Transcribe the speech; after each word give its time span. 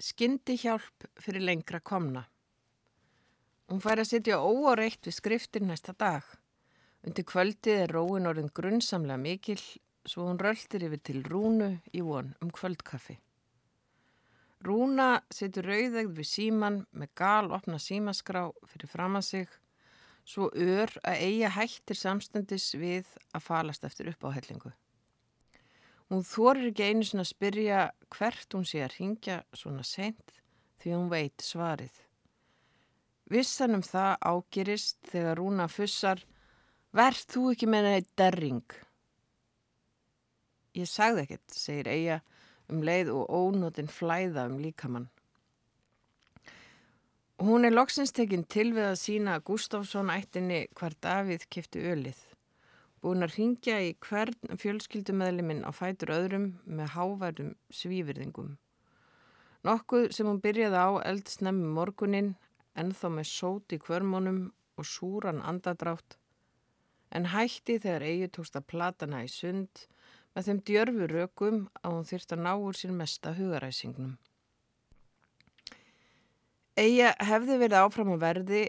Skyndi 0.00 0.56
hjálp 0.56 1.04
fyrir 1.20 1.44
lengra 1.44 1.80
komna. 1.84 2.22
Hún 3.68 3.82
fær 3.84 4.00
að 4.00 4.08
sitja 4.08 4.40
óáreitt 4.40 5.04
við 5.04 5.14
skriftir 5.18 5.62
næsta 5.66 5.92
dag. 5.92 6.24
Undir 7.04 7.26
kvöldið 7.28 7.82
er 7.84 7.92
róin 7.94 8.28
orðin 8.30 8.48
grunnsamlega 8.56 9.20
mikil 9.20 9.60
svo 10.08 10.26
hún 10.26 10.40
röltir 10.40 10.86
yfir 10.88 11.02
til 11.04 11.20
Rúnu 11.28 11.68
í 11.92 12.00
von 12.04 12.32
um 12.40 12.50
kvöldkaffi. 12.50 13.18
Rúna 14.64 15.20
situr 15.32 15.68
rauðegð 15.68 16.16
við 16.16 16.28
síman 16.28 16.82
með 16.92 17.12
gal 17.20 17.52
opna 17.56 17.78
símaskrá 17.80 18.48
fyrir 18.72 18.90
fram 18.92 19.20
að 19.20 19.28
sig 19.28 19.54
svo 20.24 20.48
ör 20.52 20.92
að 21.04 21.24
eiga 21.28 21.52
hættir 21.56 21.96
samstendis 21.96 22.72
við 22.76 23.08
að 23.32 23.46
falast 23.46 23.84
eftir 23.84 24.10
uppáhellingu. 24.12 24.72
Hún 26.10 26.24
þorir 26.26 26.72
ekki 26.72 26.88
einu 26.90 27.06
svona 27.06 27.22
að 27.22 27.30
spyrja 27.30 27.80
hvert 28.10 28.54
hún 28.56 28.64
sé 28.66 28.80
að 28.82 28.96
ringja 28.98 29.36
svona 29.54 29.84
sent 29.86 30.32
því 30.82 30.94
hún 30.96 31.10
veit 31.12 31.44
svarið. 31.44 31.92
Vissan 33.30 33.76
um 33.76 33.84
það 33.86 34.16
ágerist 34.26 34.98
þegar 35.12 35.38
Rúna 35.38 35.68
fussar 35.70 36.24
Verð 36.90 37.20
þú 37.30 37.42
ekki 37.52 37.66
með 37.70 37.84
neitt 37.86 38.08
derring? 38.18 38.72
Ég 40.74 40.88
sagði 40.90 41.22
ekkert, 41.22 41.54
segir 41.54 41.90
Eija 41.90 42.16
um 42.70 42.82
leið 42.86 43.12
og 43.14 43.30
ónótin 43.30 43.90
flæða 43.90 44.48
um 44.50 44.56
líkamann. 44.58 45.06
Hún 47.40 47.64
er 47.64 47.74
loksins 47.74 48.10
tekinn 48.12 48.42
til 48.50 48.72
við 48.74 48.88
að 48.88 48.98
sína 48.98 49.38
Gustafsson 49.46 50.10
ættinni 50.10 50.64
hvar 50.74 50.98
Davíð 50.98 51.46
kifti 51.54 51.86
ölið 51.92 52.18
búin 53.00 53.24
að 53.24 53.36
ringja 53.38 53.78
í 53.80 53.92
hvern 54.04 54.58
fjölskyldumæðliminn 54.60 55.64
á 55.64 55.72
fætur 55.72 56.12
öðrum 56.12 56.46
með 56.68 56.92
háværum 56.94 57.52
svífyrðingum. 57.72 58.56
Nokkuð 59.64 60.08
sem 60.16 60.28
hún 60.28 60.40
byrjaði 60.44 60.80
á 60.80 60.90
eldsnemmi 61.08 61.68
morgunin, 61.76 62.34
ennþá 62.76 63.10
með 63.16 63.28
sót 63.30 63.72
í 63.72 63.80
kvörmónum 63.80 64.40
og 64.80 64.88
súran 64.88 65.40
andadrátt, 65.44 66.16
en 67.10 67.30
hætti 67.32 67.78
þegar 67.80 68.04
eigi 68.08 68.28
tókst 68.36 68.58
að 68.60 68.68
platana 68.72 69.22
í 69.24 69.30
sund 69.32 69.86
með 70.36 70.48
þeim 70.48 70.60
djörfu 70.68 71.08
rökum 71.10 71.62
að 71.80 71.96
hún 71.96 72.08
þyrst 72.10 72.34
að 72.36 72.44
ná 72.46 72.52
úr 72.56 72.76
sín 72.78 72.92
mesta 72.96 73.32
hugaræsingnum. 73.36 74.18
Eigi 76.80 77.08
hefði 77.28 77.56
verið 77.64 77.80
áfram 77.80 78.12
á 78.14 78.16
verði 78.20 78.62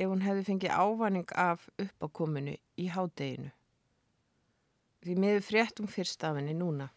ef 0.00 0.08
hún 0.08 0.24
hefði 0.24 0.48
fengið 0.48 0.74
ávanning 0.74 1.36
af 1.38 1.68
uppákominu 1.80 2.56
í 2.80 2.88
hádeginu 2.92 3.52
því 5.04 5.16
miður 5.20 5.44
fréttum 5.44 5.88
fyrst 5.90 6.24
af 6.24 6.38
henni 6.38 6.54
núna. 6.56 6.88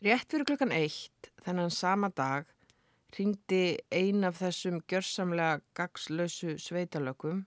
Rétt 0.00 0.32
fyrir 0.32 0.46
klokkan 0.48 0.72
eitt, 0.72 1.28
þennan 1.44 1.72
sama 1.74 2.08
dag, 2.16 2.46
ringdi 3.12 3.76
ein 3.92 4.24
af 4.24 4.38
þessum 4.40 4.78
gjörsamlega 4.88 5.60
gagslösu 5.76 6.54
sveitalökum, 6.62 7.42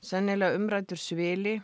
sennilega 0.00 0.56
umrætur 0.56 1.00
svili 1.00 1.58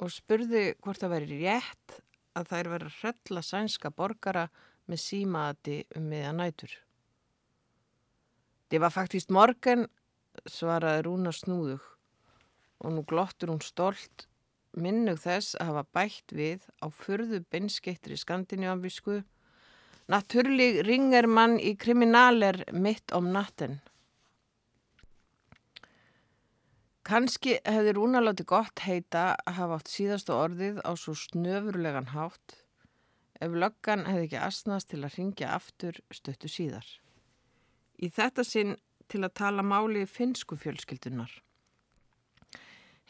og 0.00 0.10
spurði 0.10 0.72
hvort 0.82 1.02
það 1.02 1.14
væri 1.14 1.38
rétt 1.44 2.00
að 2.34 2.50
þær 2.50 2.70
verið 2.72 2.90
að 2.90 2.98
hrella 3.02 3.44
sænska 3.46 3.92
borgara 3.94 4.48
með 4.90 5.02
símaati 5.04 5.76
um 5.98 6.08
miðan 6.10 6.40
nætur. 6.42 6.74
Það 8.70 8.82
var 8.82 8.94
faktist 8.94 9.30
morgun, 9.34 9.86
svaraði 10.46 11.06
Rúna 11.06 11.30
snúðug 11.34 11.86
og 12.80 12.94
nú 12.96 13.04
glottur 13.06 13.52
hún 13.52 13.62
stolt 13.62 14.29
minnug 14.76 15.18
þess 15.22 15.56
að 15.58 15.72
hafa 15.72 15.86
bætt 15.96 16.34
við 16.36 16.66
á 16.82 16.86
förðu 16.92 17.42
beinskeittri 17.50 18.18
skandinjávisku 18.20 19.22
Naturlig 20.10 20.80
ringer 20.82 21.28
mann 21.30 21.52
í 21.62 21.76
kriminaler 21.78 22.64
mitt 22.74 23.12
om 23.14 23.28
natten. 23.30 23.76
Kanski 27.06 27.60
hefði 27.62 27.92
Rúna 27.94 28.22
láti 28.22 28.42
gott 28.42 28.82
heita 28.82 29.36
að 29.46 29.56
hafa 29.60 29.78
átt 29.78 29.92
síðastu 29.92 30.34
orðið 30.34 30.80
á 30.82 30.90
svo 30.98 31.14
snöfurlegan 31.14 32.10
hátt 32.10 32.56
ef 33.38 33.54
löggan 33.54 34.02
hefði 34.08 34.26
ekki 34.26 34.40
asnast 34.48 34.90
til 34.90 35.04
að 35.04 35.14
ringja 35.20 35.52
aftur 35.54 36.02
stöttu 36.10 36.50
síðar. 36.50 36.88
Í 38.02 38.10
þetta 38.10 38.42
sinn 38.46 38.74
til 39.06 39.22
að 39.22 39.36
tala 39.44 39.62
máli 39.62 40.08
finsku 40.10 40.58
fjölskyldunar. 40.58 41.30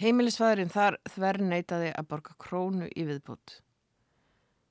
Heimilisfæðurinn 0.01 0.71
þar 0.73 0.97
þver 1.13 1.39
neytaði 1.45 1.91
að 1.93 2.07
borga 2.09 2.37
krónu 2.41 2.87
í 2.97 3.05
viðbútt. 3.05 3.59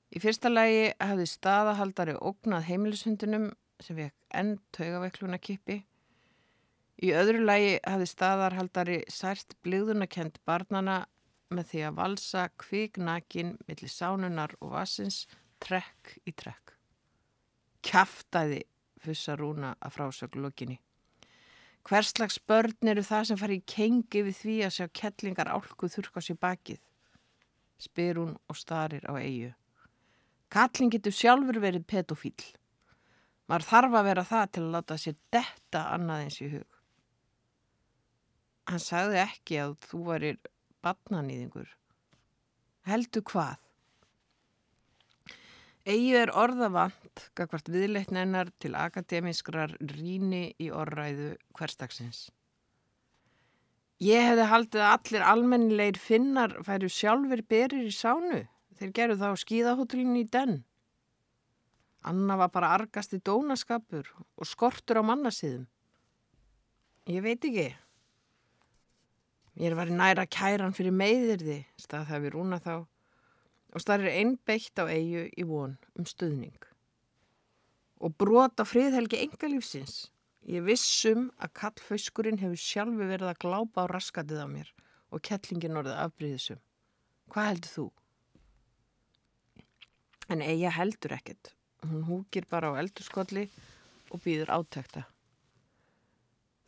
Í 0.10 0.22
fyrsta 0.24 0.50
lægi 0.50 0.88
hafði 0.98 1.28
staðahaldari 1.30 2.16
ógnað 2.18 2.66
heimilishundunum 2.66 3.52
sem 3.78 4.00
vekk 4.00 4.40
enn 4.40 4.56
taugaveikluna 4.74 5.38
kippi. 5.38 5.84
Í 7.06 7.14
öðru 7.14 7.44
lægi 7.46 7.78
hafði 7.86 8.10
staðarhaldari 8.10 8.98
sært 9.14 9.54
blíðunakent 9.62 10.42
barnana 10.50 11.04
með 11.54 11.70
því 11.72 11.86
að 11.86 12.02
valsa 12.02 12.50
kvíknakin 12.66 13.54
millir 13.70 13.94
sánunar 13.94 14.58
og 14.60 14.74
vasins 14.80 15.24
trekk 15.62 16.18
í 16.26 16.34
trekk. 16.34 16.74
Kæftæði 17.86 18.64
fussa 19.00 19.38
rúna 19.38 19.76
að 19.78 20.00
frásöglu 20.00 20.48
lokinni. 20.50 20.82
Hverslags 21.90 22.36
börn 22.46 22.92
eru 22.92 23.02
það 23.02 23.24
sem 23.26 23.38
fari 23.42 23.56
í 23.58 23.66
kengi 23.66 24.22
við 24.28 24.36
því 24.38 24.56
að 24.68 24.74
sjá 24.76 24.86
kettlingar 25.00 25.50
álku 25.50 25.88
þurka 25.90 26.22
sér 26.22 26.38
bakið? 26.38 26.78
Spyr 27.82 28.20
hún 28.22 28.36
og 28.46 28.60
starir 28.60 29.08
á 29.10 29.18
eigu. 29.18 29.56
Kallin 30.54 30.92
getur 30.94 31.16
sjálfur 31.18 31.58
verið 31.64 31.88
pedofíl. 31.90 32.36
Mar 33.50 33.66
þarf 33.66 33.98
að 33.98 34.06
vera 34.06 34.26
það 34.30 34.52
til 34.54 34.64
að 34.68 34.76
láta 34.76 35.00
sér 35.02 35.18
detta 35.34 35.82
annað 35.96 36.28
eins 36.28 36.38
í 36.46 36.52
hug. 36.54 36.78
Hann 38.70 38.86
sagði 38.86 39.24
ekki 39.24 39.58
að 39.64 39.76
þú 39.90 40.04
varir 40.12 40.40
badnanýðingur. 40.86 41.74
Heldu 42.86 43.26
hvað? 43.26 43.58
Egi 45.90 46.12
er 46.20 46.30
orðavant, 46.38 47.24
gagvart 47.34 47.70
viðleitnennar 47.74 48.52
til 48.62 48.76
akademískrar 48.78 49.72
ríni 49.82 50.52
í 50.62 50.68
orðræðu 50.70 51.32
hverstagsins. 51.58 52.28
Ég 54.00 54.22
hefði 54.28 54.46
haldið 54.52 54.84
að 54.86 54.94
allir 54.94 55.26
almennilegir 55.32 55.98
finnar 56.00 56.54
færu 56.68 56.92
sjálfur 56.94 57.42
berir 57.50 57.88
í 57.88 57.96
sánu 57.96 58.44
þegar 58.78 58.94
gerðu 59.00 59.18
þá 59.24 59.42
skíðahótulinn 59.42 60.20
í 60.22 60.28
den. 60.30 60.60
Anna 62.08 62.38
var 62.40 62.54
bara 62.54 62.70
argast 62.78 63.18
í 63.18 63.20
dónaskapur 63.26 64.08
og 64.14 64.48
skortur 64.48 65.02
á 65.02 65.04
mannasiðum. 65.04 65.66
Ég 67.10 67.26
veit 67.26 67.50
ekki. 67.50 67.68
Ég 69.60 69.72
er 69.72 69.76
verið 69.76 69.98
næra 70.00 70.30
kæran 70.30 70.78
fyrir 70.78 70.94
meiðirði, 70.96 71.64
stað 71.82 72.12
það 72.14 72.24
við 72.28 72.36
rúna 72.38 72.62
þá 72.64 72.74
og 73.74 73.84
starfir 73.84 74.14
einbeitt 74.14 74.80
á 74.82 74.86
eigu 74.90 75.28
í 75.30 75.46
von 75.48 75.78
um 75.98 76.08
stuðning. 76.10 76.58
Og 78.00 78.16
brota 78.16 78.66
friðhelgi 78.66 79.20
engalífsins. 79.26 80.08
Ég 80.50 80.64
vissum 80.66 81.28
að 81.38 81.54
kallfauskurinn 81.60 82.40
hefur 82.42 82.62
sjálfi 82.64 83.10
verið 83.10 83.30
að 83.34 83.42
glápa 83.44 83.86
á 83.86 83.92
raskatið 83.92 84.42
á 84.42 84.48
mér 84.50 84.70
og 85.12 85.22
kettlingin 85.26 85.78
orðið 85.78 86.00
afbríðisum. 86.06 86.62
Hvað 87.30 87.50
heldur 87.52 87.74
þú? 87.76 87.86
En 90.30 90.42
eiga 90.46 90.72
heldur 90.74 91.16
ekkert. 91.18 91.54
Hún 91.86 92.06
húkir 92.08 92.48
bara 92.50 92.72
á 92.72 92.80
eldurskotli 92.80 93.50
og 94.10 94.24
býður 94.24 94.54
átækta. 94.58 95.06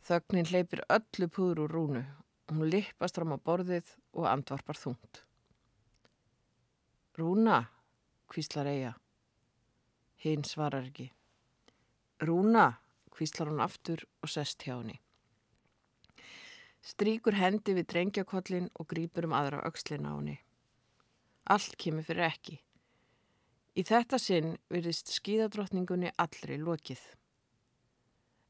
Þögnin 0.02 0.48
hleypir 0.50 0.84
öllu 0.90 1.28
púður 1.30 1.64
úr 1.64 1.76
rúnu. 1.76 2.04
Hún 2.50 2.70
lippast 2.70 3.18
fram 3.18 3.34
á 3.34 3.38
borðið 3.38 3.94
og 4.18 4.26
andvarpar 4.30 4.78
þungt. 4.78 5.22
Rúna, 7.12 7.66
kvíslar 8.32 8.70
eiga. 8.70 8.94
Hinn 10.24 10.46
svarar 10.48 10.86
ekki. 10.86 11.10
Rúna, 12.24 12.70
kvíslar 13.12 13.50
hún 13.50 13.60
aftur 13.60 14.00
og 14.24 14.30
sest 14.32 14.62
hjá 14.64 14.78
henni. 14.78 14.94
Stríkur 16.80 17.36
hendi 17.36 17.74
við 17.76 17.90
drengjakollin 17.90 18.70
og 18.80 18.88
grýpur 18.88 19.26
um 19.28 19.34
aðra 19.36 19.60
aukslin 19.68 20.08
á 20.08 20.12
henni. 20.16 20.38
Allt 21.52 21.76
kemur 21.76 22.06
fyrir 22.06 22.30
ekki. 22.30 22.56
Í 23.76 23.84
þetta 23.84 24.16
sinn 24.16 24.56
virðist 24.72 25.12
skíðadrottningunni 25.12 26.14
allri 26.16 26.56
lokið. 26.62 27.02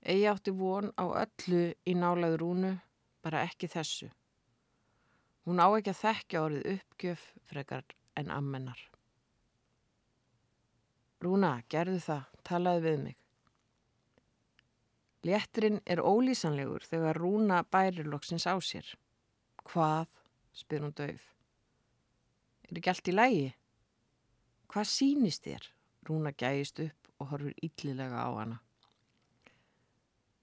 Egi 0.07 0.29
átti 0.31 0.55
von 0.55 0.93
á 0.95 1.05
öllu 1.25 1.65
í 1.83 1.97
nálaður 1.99 2.45
rúnu, 2.45 2.71
bara 3.27 3.43
ekki 3.43 3.67
þessu. 3.75 4.07
Hún 5.51 5.59
á 5.59 5.67
ekki 5.67 5.91
að 5.91 6.01
þekkja 6.05 6.45
orðið 6.47 6.71
uppgjöf 6.77 7.27
frekar 7.51 7.91
en 8.17 8.31
ammennar. 8.31 8.79
Rúna, 11.23 11.61
gerðu 11.71 12.01
það, 12.03 12.25
talaðu 12.47 12.83
við 12.87 12.97
mig. 13.03 13.19
Létturinn 15.23 15.79
er 15.87 16.03
ólýsanlegur 16.03 16.83
þegar 16.83 17.21
Rúna 17.23 17.61
bærir 17.63 18.09
loksins 18.11 18.49
á 18.51 18.59
sér. 18.59 18.89
Hvað? 19.71 20.11
spyr 20.53 20.83
hún 20.85 20.93
döf. 20.93 21.23
Er 22.69 22.81
ekki 22.81 22.91
allt 22.93 23.09
í 23.09 23.15
lægi? 23.15 23.47
Hvað 24.73 24.91
sínist 24.91 25.47
þér? 25.47 25.69
Rúna 26.09 26.33
gægist 26.35 26.83
upp 26.83 27.09
og 27.23 27.31
horfur 27.31 27.55
yllilega 27.63 28.27
á 28.27 28.31
hana. 28.35 28.59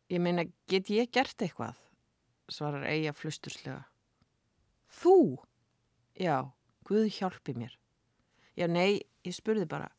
Ég 0.09 0.23
meina, 0.23 0.47
get 0.71 0.89
ég 0.89 1.11
gert 1.13 1.37
eitthvað? 1.43 1.77
svarar 2.49 2.87
Eija 2.89 3.13
flusturslega. 3.13 3.83
Þú? 4.89 5.37
Já, 6.17 6.49
Guð 6.89 7.05
hjálpi 7.19 7.53
mér. 7.53 7.75
Já, 8.57 8.65
nei, 8.65 9.03
ég 9.21 9.35
spurði 9.35 9.67
bara. 9.69 9.91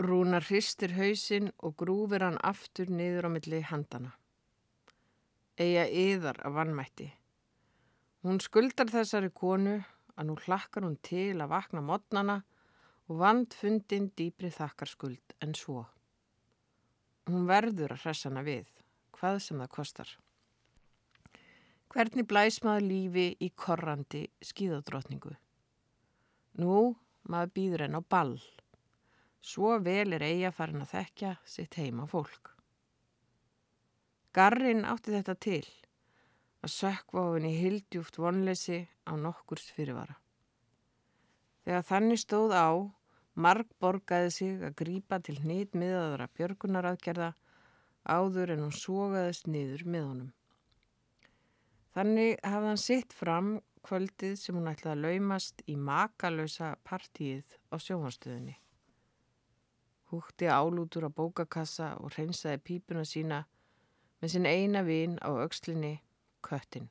Rúnar 0.00 0.44
hristir 0.48 0.94
hausinn 0.96 1.50
og 1.64 1.76
grúfir 1.80 2.24
hann 2.24 2.40
aftur 2.44 2.88
niður 2.88 3.28
á 3.28 3.30
milli 3.36 3.60
handana. 3.64 4.14
Eija 5.60 5.86
yðar 5.88 6.40
af 6.44 6.56
vannmætti. 6.56 7.10
Hún 8.24 8.40
skuldar 8.44 8.88
þessari 8.92 9.30
konu 9.32 9.78
að 10.16 10.28
nú 10.28 10.36
hlakkar 10.40 10.84
hún 10.88 10.96
til 11.04 11.36
að 11.36 11.52
vakna 11.52 11.84
modnana 11.84 12.40
og 13.06 13.20
vand 13.20 13.54
fundin 13.54 14.10
dýbri 14.18 14.50
þakkar 14.52 14.90
skuld 14.90 15.36
en 15.44 15.52
svo. 15.54 15.84
Hún 17.28 17.44
verður 17.48 17.94
að 17.94 18.06
hressana 18.06 18.42
við, 18.46 18.68
hvað 19.16 19.42
sem 19.44 19.60
það 19.62 19.74
kostar. 19.76 20.10
Hvernig 21.94 22.26
blæs 22.28 22.58
maður 22.64 22.88
lífi 22.90 23.26
í 23.40 23.48
korrandi 23.54 24.26
skíðadrótningu? 24.44 25.32
Nú, 26.60 26.96
maður 27.30 27.52
býður 27.56 27.84
henn 27.86 27.98
á 27.98 28.02
ball. 28.02 28.36
Svo 29.46 29.76
vel 29.78 30.16
er 30.16 30.24
eiga 30.26 30.50
farin 30.54 30.82
að 30.82 30.92
þekkja 30.96 31.32
sitt 31.46 31.78
heima 31.78 32.06
fólk. 32.10 32.50
Garrin 34.36 34.84
átti 34.84 35.14
þetta 35.14 35.34
til 35.40 35.64
að 36.66 36.72
sökva 36.74 37.22
á 37.24 37.28
henni 37.36 37.54
hildjúft 37.56 38.18
vonleysi 38.20 38.82
á 39.06 39.14
nokkurs 39.16 39.70
fyrirvara. 39.76 40.16
Þegar 41.64 41.86
þannig 41.88 42.20
stóð 42.20 42.52
á, 42.52 42.68
marg 43.34 43.70
borgaði 43.80 44.32
sig 44.34 44.64
að 44.66 44.76
grípa 44.82 45.20
til 45.22 45.38
hnýtt 45.40 45.78
miðaðara 45.78 46.28
björgunaraðgerða 46.36 47.30
áður 48.06 48.52
en 48.54 48.66
hún 48.66 48.76
sógaðist 48.76 49.48
niður 49.50 49.86
með 49.86 50.04
honum. 50.10 50.32
Þannig 51.96 52.34
hafði 52.44 52.68
hann 52.68 52.80
sitt 52.80 53.14
fram 53.16 53.46
kvöldið 53.86 54.34
sem 54.36 54.56
hún 54.58 54.68
ætlaði 54.68 54.92
að 54.92 55.04
laumast 55.06 55.62
í 55.64 55.78
makalösa 55.80 56.74
partíið 56.84 57.54
á 57.72 57.80
sjóhanstöðinni. 57.80 58.56
Hútti 60.12 60.50
álútur 60.52 61.06
á 61.08 61.10
bókakassa 61.10 61.94
og 61.96 62.12
hreinsaði 62.12 62.60
pípuna 62.68 63.06
sína 63.08 63.40
með 64.20 64.34
sinn 64.34 64.48
eina 64.50 64.84
vin 64.84 65.16
á 65.24 65.32
aukslinni, 65.40 65.94
köttin. 66.44 66.90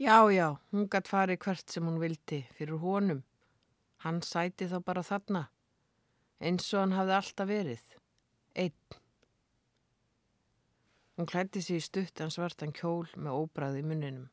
Já, 0.00 0.16
já, 0.32 0.56
hún 0.72 0.88
gætt 0.88 1.12
farið 1.12 1.42
hvert 1.44 1.72
sem 1.72 1.84
hún 1.84 2.00
vildi 2.00 2.42
fyrir 2.56 2.80
honum. 2.80 3.20
Hann 4.04 4.22
sæti 4.24 4.68
þá 4.72 4.80
bara 4.84 5.04
þarna, 5.04 5.46
eins 6.40 6.72
og 6.72 6.86
hann 6.86 6.96
hafði 6.96 7.20
alltaf 7.20 7.52
verið. 7.52 7.84
Einn. 8.56 9.04
Hún 11.16 11.28
klætti 11.30 11.62
sér 11.64 11.80
í 11.80 11.84
stuttan 11.84 12.32
svartan 12.32 12.74
kjól 12.76 13.08
með 13.16 13.38
óbræði 13.40 13.80
í 13.80 13.86
munninum. 13.88 14.26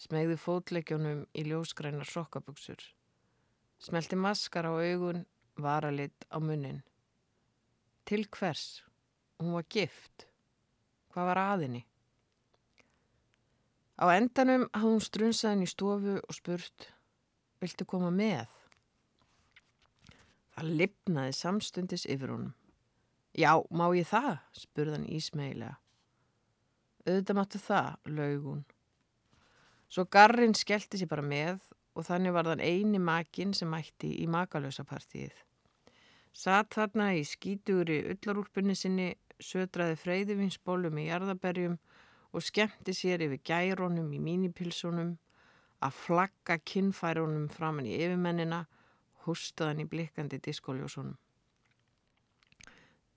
Smegði 0.00 0.38
fótleikjónum 0.40 1.26
í 1.36 1.44
ljóskrænar 1.44 2.08
sokkaböksur. 2.08 2.80
Smelti 3.78 4.16
maskar 4.16 4.64
á 4.64 4.72
augun, 4.72 5.26
varalit 5.60 6.24
á 6.32 6.40
munnin. 6.40 6.80
Til 8.08 8.24
hvers? 8.32 8.82
Hún 9.38 9.52
var 9.52 9.68
gift. 9.68 10.26
Hvað 11.12 11.30
var 11.30 11.42
aðinni? 11.44 11.84
Á 14.00 14.04
endanum 14.16 14.66
hafði 14.72 14.90
hún 14.96 15.04
strunsaðin 15.04 15.68
í 15.68 15.70
stofu 15.70 16.16
og 16.18 16.34
spurt 16.34 16.88
Viltu 17.64 17.86
koma 17.88 18.10
með? 18.12 18.50
Það 20.52 20.74
lipnaði 20.80 21.36
samstundis 21.38 22.04
yfir 22.12 22.34
honum. 22.34 22.50
Já, 23.34 23.58
má 23.74 23.88
ég 23.98 24.06
það? 24.06 24.36
spurðan 24.54 25.08
ísmeilega. 25.10 25.74
Auðvitað 27.04 27.36
máttu 27.36 27.58
það, 27.58 27.88
laug 28.06 28.44
hún. 28.46 28.60
Svo 29.90 30.04
Garrin 30.06 30.54
skellti 30.54 31.00
sér 31.00 31.10
bara 31.10 31.24
með 31.26 31.64
og 31.94 32.06
þannig 32.06 32.34
var 32.34 32.46
þann 32.48 32.62
eini 32.62 33.00
makin 33.02 33.50
sem 33.54 33.68
mætti 33.70 34.12
í 34.22 34.28
makalösapartíið. 34.30 35.34
Satt 36.34 36.78
þarna 36.78 37.10
í 37.18 37.24
skítugri 37.26 38.00
öllarúlpunni 38.14 38.74
sinni, 38.78 39.10
södraði 39.42 39.98
freyðivinsbólum 39.98 41.02
í 41.02 41.08
jarðaberjum 41.08 41.76
og 42.34 42.42
skemmti 42.42 42.94
sér 42.94 43.26
yfir 43.26 43.42
gærónum 43.50 44.14
í 44.14 44.22
mínipilsunum, 44.22 45.16
að 45.82 45.98
flagga 46.06 46.60
kinnfærunum 46.62 47.50
framann 47.50 47.90
í 47.90 47.98
yfirmennina, 47.98 48.64
hústaðan 49.26 49.82
í 49.82 49.90
blikkandi 49.90 50.38
diskóljósunum. 50.42 51.18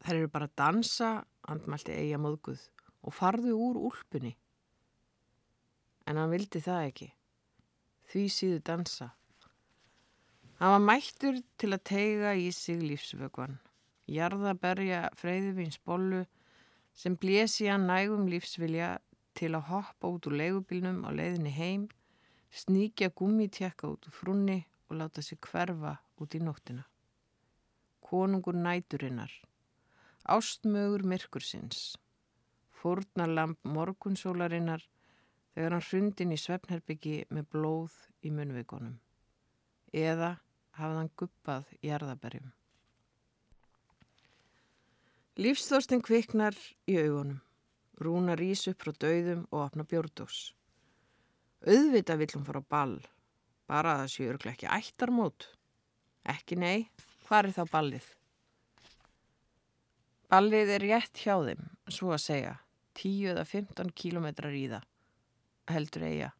Þær 0.07 0.21
eru 0.21 0.27
bara 0.31 0.45
að 0.47 0.53
dansa, 0.55 1.07
andmælti 1.51 1.91
eiga 1.91 2.15
móðguð 2.23 2.61
og 3.03 3.11
farðu 3.11 3.57
úr 3.59 3.79
úlpunni. 3.89 4.29
En 6.07 6.15
hann 6.15 6.31
vildi 6.31 6.61
það 6.63 6.85
ekki. 6.85 7.07
Því 8.07 8.21
síðu 8.31 8.61
dansa. 8.69 9.07
Hann 10.61 10.71
var 10.77 10.85
mættur 10.85 11.41
til 11.59 11.73
að 11.75 11.83
teiga 11.91 12.31
í 12.39 12.45
sig 12.55 12.79
lífsvögvan. 12.79 13.57
Jarðaberja 14.07 15.01
freyðuvins 15.19 15.75
bollu 15.83 16.21
sem 16.95 17.19
blési 17.19 17.67
hann 17.67 17.89
nægum 17.91 18.29
lífsvilja 18.31 18.93
til 19.35 19.51
að 19.59 19.67
hoppa 19.73 20.13
út 20.13 20.29
úr 20.31 20.37
leigubilnum 20.39 21.03
á 21.03 21.11
leiðinni 21.11 21.51
heim, 21.51 21.83
sníkja 22.55 23.11
gummitjekka 23.11 23.91
út 23.91 24.07
úr 24.07 24.15
frunni 24.21 24.61
og 24.87 25.01
láta 25.03 25.19
sig 25.19 25.43
hverfa 25.51 25.97
út 26.15 26.31
í 26.31 26.39
nóttina. 26.39 26.87
Konungur 27.99 28.55
næturinnar 28.55 29.35
ástmögur 30.27 31.05
myrkursins, 31.07 31.95
fórnarlamp 32.75 33.59
morgunsólarinnar 33.63 34.83
þegar 35.55 35.77
hann 35.77 35.87
hrundin 35.89 36.35
í 36.35 36.39
svefnherbyggi 36.41 37.17
með 37.33 37.47
blóð 37.55 37.95
í 38.21 38.31
munvikonum 38.35 38.97
eða 39.95 40.35
hafði 40.77 40.99
hann 40.99 41.11
guppað 41.17 41.73
í 41.81 41.91
erðaberjum. 41.95 42.51
Lífsþórstin 45.37 46.01
kviknar 46.01 46.57
í 46.89 46.97
augunum, 46.97 47.41
rúna 48.01 48.35
rís 48.37 48.65
upp 48.69 48.81
frá 48.83 48.93
dauðum 49.05 49.45
og 49.51 49.63
opna 49.67 49.85
bjórdós. 49.85 50.51
Auðvita 51.65 52.17
vill 52.17 52.31
hún 52.33 52.45
fara 52.45 52.61
á 52.61 52.69
ball, 52.69 52.99
bara 53.69 53.95
að 53.95 54.03
það 54.03 54.13
séu 54.13 54.29
örglega 54.33 54.55
ekki 54.55 54.71
ættarmót. 54.77 55.49
Ekki 56.27 56.57
nei, 56.57 56.89
hvað 57.27 57.49
er 57.51 57.57
þá 57.57 57.63
ballið? 57.71 58.16
Ballið 60.27 60.73
er 60.75 60.83
rétt 60.83 61.21
hjá 61.23 61.37
þeim, 61.39 61.61
svo 61.87 62.11
að 62.11 62.23
segja, 62.25 62.55
10 62.99 63.29
eða 63.31 63.43
15 63.47 63.91
kílometrar 63.95 64.55
í 64.57 64.65
það, 64.67 64.87
heldur 65.71 66.03
eiga. 66.03 66.31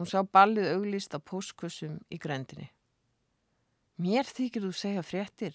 Hún 0.00 0.08
sá 0.10 0.18
ballið 0.26 0.72
auglist 0.72 1.14
á 1.14 1.22
póskussum 1.22 2.00
í 2.10 2.18
grendinni. 2.18 2.72
Mér 4.02 4.26
þykir 4.26 4.66
þú 4.66 4.72
segja 4.74 5.04
fréttir, 5.06 5.54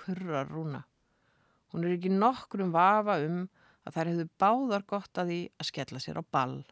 kurrar 0.00 0.48
Rúna. 0.48 0.80
Hún 1.74 1.84
er 1.84 1.98
ekki 1.98 2.14
nokkrum 2.14 2.72
vafa 2.72 3.18
um 3.20 3.44
að 3.84 3.98
þær 3.98 4.12
hefðu 4.12 4.26
báðar 4.40 4.88
gott 4.88 5.20
að 5.20 5.34
því 5.34 5.40
að 5.58 5.70
skella 5.74 6.00
sér 6.00 6.22
á 6.22 6.24
ball. 6.24 6.62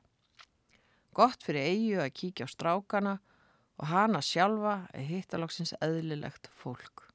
Gott 1.13 1.45
fyrir 1.45 1.69
eigu 1.69 2.01
að 2.01 2.15
kíkja 2.23 2.49
á 2.49 2.55
strákana 2.55 3.15
og 3.77 3.93
hana 3.93 4.25
sjálfa 4.25 4.79
að 4.95 5.09
hitta 5.13 5.45
lóksins 5.45 5.77
eðlilegt 5.85 6.49
fólk. 6.57 7.10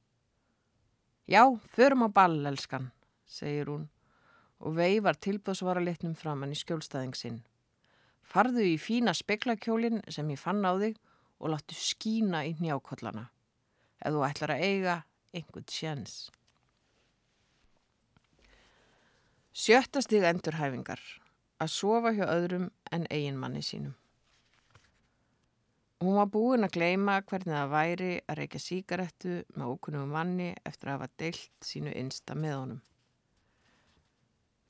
Já, 1.26 1.42
förum 1.66 2.06
á 2.06 2.08
ball, 2.08 2.46
elskan, 2.46 2.92
segir 3.26 3.66
hún 3.66 3.88
og 4.62 4.76
veifar 4.78 5.18
tilbúðsvara 5.18 5.82
litnum 5.82 6.14
framann 6.16 6.54
í 6.54 6.58
skjólstæðing 6.58 7.16
sinn. 7.18 7.40
Farðu 8.22 8.62
í 8.64 8.76
fína 8.80 9.12
speklakjólin 9.14 10.00
sem 10.08 10.30
ég 10.32 10.40
fann 10.40 10.64
á 10.64 10.72
þig 10.78 10.96
og 11.42 11.52
láttu 11.52 11.76
skína 11.76 12.44
í 12.46 12.54
njákollana. 12.62 13.26
Ef 14.00 14.14
þú 14.14 14.24
ætlar 14.28 14.54
að 14.54 14.64
eiga 14.64 14.96
einhvern 15.34 15.68
sjens. 15.68 16.16
Sjöttastig 19.56 20.24
endurhæfingar. 20.24 21.00
Að 21.58 21.72
sofa 21.72 22.12
hjá 22.12 22.26
öðrum 22.28 22.70
en 22.92 23.06
eiginmanni 23.10 23.62
sínum. 23.64 23.94
Hún 26.04 26.18
var 26.18 26.26
búin 26.28 26.66
að 26.66 26.74
gleima 26.74 27.12
hvernig 27.24 27.54
það 27.56 27.70
væri 27.72 28.08
að 28.28 28.36
reykja 28.36 28.58
síkarettu 28.60 29.36
með 29.56 29.70
ókunnum 29.70 30.10
manni 30.12 30.48
eftir 30.68 30.90
að 30.90 30.98
hafa 30.98 31.08
deilt 31.22 31.64
sínu 31.64 31.94
einsta 31.96 32.36
með 32.36 32.56
honum. 32.56 32.82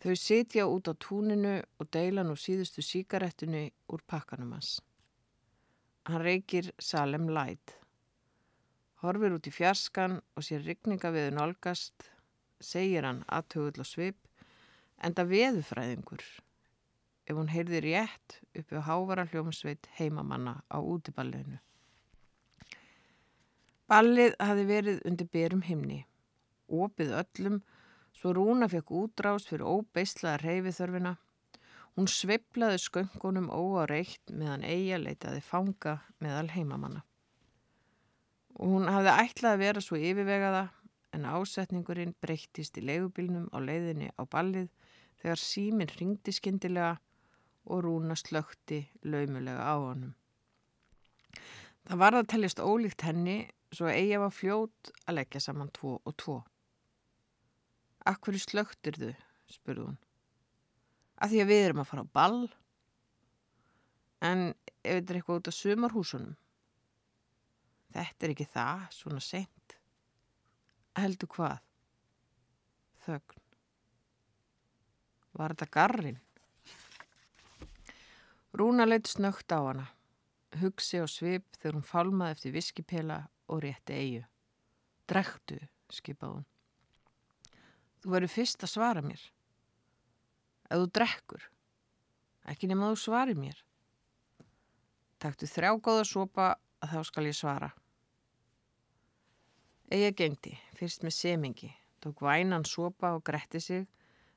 Þau 0.07 0.15
sitja 0.23 0.69
út 0.71 0.87
á 0.87 0.95
túninu 0.95 1.57
og 1.83 1.91
deila 1.91 2.23
nú 2.23 2.37
síðustu 2.39 2.85
síkarettinu 2.87 3.65
úr 3.91 4.07
pakkanum 4.07 4.55
hans. 4.55 4.77
Hann 6.07 6.23
reykir 6.23 6.71
Salem 6.79 7.27
Light. 7.35 7.75
Horfir 9.03 9.35
út 9.35 9.51
í 9.51 9.57
fjarskan 9.59 10.21
og 10.39 10.47
sér 10.47 10.63
rykninga 10.63 11.11
við 11.11 11.33
nálgast, 11.35 12.07
segir 12.63 13.03
hann 13.03 13.25
aðtögull 13.27 13.83
og 13.83 13.91
svip, 13.91 14.23
enda 15.03 15.27
veðufræðingur 15.27 16.23
ef 17.27 17.35
hún 17.35 17.51
heyrði 17.51 17.83
rétt 17.85 18.41
uppi 18.57 18.79
á 18.79 18.87
hávara 18.87 19.27
hljómsveit 19.31 19.89
heimamanna 19.99 20.63
á 20.71 20.79
útiballeginu. 20.79 21.59
Ballið 23.87 24.35
hafi 24.43 24.65
verið 24.67 25.03
undir 25.07 25.29
berum 25.31 25.63
himni, 25.63 26.01
opið 26.67 27.13
öllum, 27.21 27.61
svo 28.17 28.33
Rúna 28.35 28.67
fekk 28.71 28.91
útrás 28.91 29.47
fyrir 29.47 29.67
óbeislaða 29.67 30.43
reyfið 30.43 31.15
Hún 31.97 32.11
sveiplaði 32.13 32.77
sköngunum 32.77 33.47
óáreitt 33.49 34.29
meðan 34.29 34.67
eiga 34.69 34.99
leitaði 35.01 35.41
fanga 35.41 35.95
meðal 36.21 36.51
heimamanna. 36.53 37.01
Og 38.61 38.75
hún 38.75 38.91
hafði 38.93 39.15
ætlað 39.23 39.55
að 39.55 39.63
vera 39.63 39.85
svo 39.85 39.97
yfirvegaða 39.97 40.67
en 41.17 41.25
ásetningurinn 41.25 42.13
breyttist 42.21 42.77
í 42.77 42.85
leigubilnum 42.85 43.47
á 43.49 43.59
leiðinni 43.65 44.11
á 44.13 44.29
ballið 44.29 44.69
þegar 45.23 45.41
síminn 45.41 45.95
ringdi 45.97 46.35
skindilega 46.37 46.99
og 47.67 47.83
Rúna 47.85 48.17
slökti 48.19 48.85
laumulega 49.03 49.63
á 49.63 49.75
honum. 49.79 50.15
Það 51.87 52.01
var 52.03 52.17
að 52.19 52.29
tellist 52.33 52.63
ólíkt 52.63 53.05
henni 53.07 53.39
svo 53.75 53.91
eiga 53.91 54.21
var 54.23 54.35
fljót 54.35 54.93
að 55.07 55.19
leggja 55.21 55.43
saman 55.43 55.71
tvo 55.75 55.99
og 56.03 56.17
tvo. 56.19 56.37
Akkur 58.07 58.39
slöktir 58.39 58.99
þau, 58.99 59.13
spurði 59.51 59.87
hún. 59.89 59.99
Að 61.23 61.33
því 61.33 61.43
að 61.43 61.51
við 61.51 61.65
erum 61.67 61.83
að 61.83 61.91
fara 61.91 62.07
á 62.07 62.15
ball. 62.19 62.43
En 64.27 64.43
ef 64.83 64.99
þetta 64.99 65.13
er 65.13 65.19
eitthvað 65.21 65.41
út 65.41 65.51
af 65.51 65.57
sumarhúsunum? 65.57 66.37
Þetta 67.97 68.27
er 68.27 68.35
ekki 68.35 68.49
það 68.53 68.87
svona 68.95 69.23
sent 69.25 69.77
heldur 71.01 71.31
hvað? 71.33 71.59
Þögn. 73.07 73.43
Var 75.37 75.53
þetta 75.53 75.69
garrin 75.77 76.21
Rúna 78.57 78.87
leitt 78.89 79.11
snögt 79.11 79.53
á 79.53 79.61
hana 79.61 79.87
hugsi 80.61 81.03
og 81.03 81.11
svip 81.13 81.59
þegar 81.59 81.77
hún 81.77 81.85
falmaði 81.87 82.37
eftir 82.37 82.55
viskipela 82.55 83.19
og 83.53 83.61
rétti 83.65 83.93
eigu 83.93 84.23
drektu, 85.11 85.59
skipaði 85.93 86.39
hún 86.39 86.47
þú 88.01 88.15
verður 88.15 88.33
fyrst 88.33 88.65
að 88.65 88.73
svara 88.73 89.03
mér 89.05 89.21
ef 90.71 90.79
þú 90.81 90.87
drekkur. 90.99 91.43
Ekki 92.47 92.69
nema 92.71 92.93
þú 92.93 93.01
svarir 93.01 93.39
mér. 93.39 93.59
Takktu 95.23 95.49
þrjá 95.51 95.73
góða 95.83 96.07
sopa 96.07 96.49
að 96.85 96.95
þá 96.95 97.01
skal 97.09 97.27
ég 97.27 97.37
svara. 97.37 97.71
Egi 99.91 100.13
gengdi, 100.19 100.55
fyrst 100.79 101.07
með 101.07 101.15
semingi, 101.15 101.71
tók 102.03 102.23
vænan 102.27 102.67
sopa 102.67 103.15
og 103.17 103.25
gretti 103.27 103.63
sig 103.63 103.87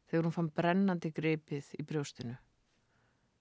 þegar 0.09 0.27
hún 0.27 0.35
fann 0.35 0.53
brennandi 0.53 1.11
greipið 1.13 1.73
í 1.77 1.85
brjóstinu. 1.85 2.37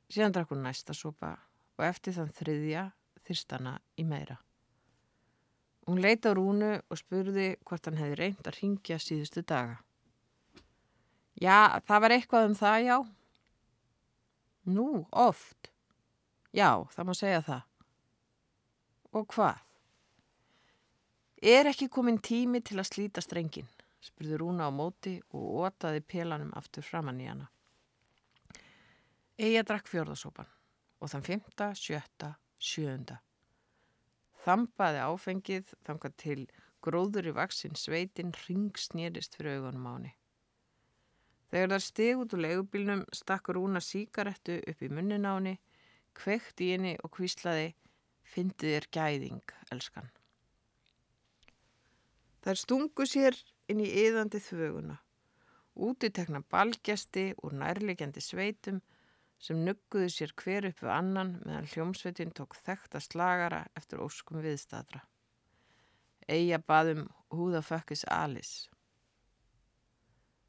Síðan 0.08 0.34
drakk 0.34 0.54
hún 0.54 0.64
næsta 0.64 0.94
sopa 0.96 1.34
og 1.76 1.84
eftir 1.84 2.16
þann 2.16 2.32
þriðja 2.32 2.84
þyrstana 3.28 3.74
í 4.00 4.06
meira. 4.08 4.38
Hún 5.88 6.00
leita 6.04 6.34
rúnu 6.36 6.74
og 6.80 7.00
spurði 7.00 7.54
hvort 7.64 7.86
hann 7.88 7.96
hefði 8.00 8.16
reynd 8.20 8.48
að 8.48 8.58
ringja 8.60 8.98
síðustu 9.00 9.44
daga. 9.44 9.78
Já, 11.38 11.80
það 11.86 12.02
var 12.04 12.14
eitthvað 12.16 12.48
um 12.48 12.56
það, 12.58 12.78
já. 12.84 12.96
Nú, 14.68 14.88
oft. 15.12 15.70
Já, 16.52 16.84
það 16.92 17.08
má 17.08 17.14
segja 17.16 17.40
það. 17.46 17.64
Og 19.16 19.28
hvað? 19.32 19.64
Er 21.38 21.70
ekki 21.70 21.88
komin 21.88 22.18
tími 22.18 22.60
til 22.60 22.80
að 22.80 22.90
slíta 22.90 23.22
strengin? 23.24 23.68
spurði 24.02 24.40
Rúna 24.40 24.68
á 24.68 24.72
móti 24.74 25.18
og 25.32 25.68
ótaði 25.68 26.02
pelanum 26.02 26.50
aftur 26.58 26.84
framann 26.84 27.20
í 27.22 27.28
hana. 27.30 27.48
Eija 29.38 29.62
drakk 29.62 29.86
fjörðasopan 29.86 30.48
og 30.98 31.10
þann 31.12 31.26
fymta, 31.26 31.68
sjötta, 31.78 32.32
sjöunda. 32.58 33.20
Þambaði 34.42 35.02
áfengið 35.04 35.74
þangað 35.86 36.16
til 36.18 36.40
gróður 36.82 37.28
í 37.30 37.34
vaksin 37.36 37.78
sveitin 37.78 38.32
ringsnýrist 38.46 39.38
fyrir 39.38 39.60
augunum 39.60 39.86
á 39.86 39.92
henni. 39.94 40.12
Þegar 41.52 41.72
það 41.74 41.84
steg 41.86 42.22
út 42.24 42.34
úr 42.34 42.42
leigubílnum 42.44 43.04
stakk 43.14 43.52
Rúna 43.54 43.80
síkarettu 43.84 44.58
upp 44.58 44.82
í 44.82 44.90
munnin 44.90 45.28
á 45.30 45.38
henni, 45.38 45.54
kveikt 46.18 46.60
í 46.60 46.72
henni 46.74 46.96
og 47.04 47.14
kvíslaði 47.14 47.70
Fyndið 48.28 48.74
er 48.76 48.86
gæðing, 48.92 49.52
elskan. 49.72 50.10
Það 52.44 52.58
stungu 52.60 53.06
sér 53.08 53.38
inn 53.72 53.80
í 53.80 53.88
yðandi 54.02 54.40
þvöguna. 54.44 54.98
Úti 55.78 56.10
tekna 56.12 56.42
balgjasti 56.42 57.30
úr 57.40 57.54
nærlegjandi 57.56 58.20
sveitum 58.20 58.82
sem 59.38 59.60
nugguðu 59.64 60.08
sér 60.12 60.34
hver 60.38 60.66
upp 60.68 60.82
við 60.82 60.92
annan 60.94 61.36
meðan 61.44 61.68
hljómsveitin 61.72 62.34
tók 62.34 62.56
þekta 62.58 63.00
slagara 63.02 63.64
eftir 63.78 64.02
óskum 64.02 64.42
viðstadra. 64.42 65.04
Eija 66.28 66.58
baðum 66.58 67.06
húðafökkis 67.32 68.04
Alice. 68.12 68.68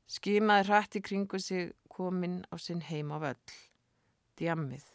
Skimaði 0.09 0.65
hrætt 0.67 0.97
í 0.97 1.03
kringu 1.05 1.39
sig 1.39 1.73
kominn 1.89 2.41
á 2.49 2.57
sinn 2.57 2.81
heim 2.81 3.13
á 3.13 3.17
völl. 3.21 3.53
Djammið. 4.39 4.87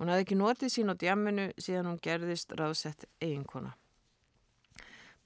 Hún 0.00 0.10
hafði 0.10 0.24
ekki 0.24 0.40
notið 0.40 0.72
sín 0.74 0.90
á 0.90 0.94
djamminu 0.96 1.46
síðan 1.60 1.90
hún 1.92 2.02
gerðist 2.02 2.54
ráðsett 2.56 3.06
eiginkona. 3.20 3.74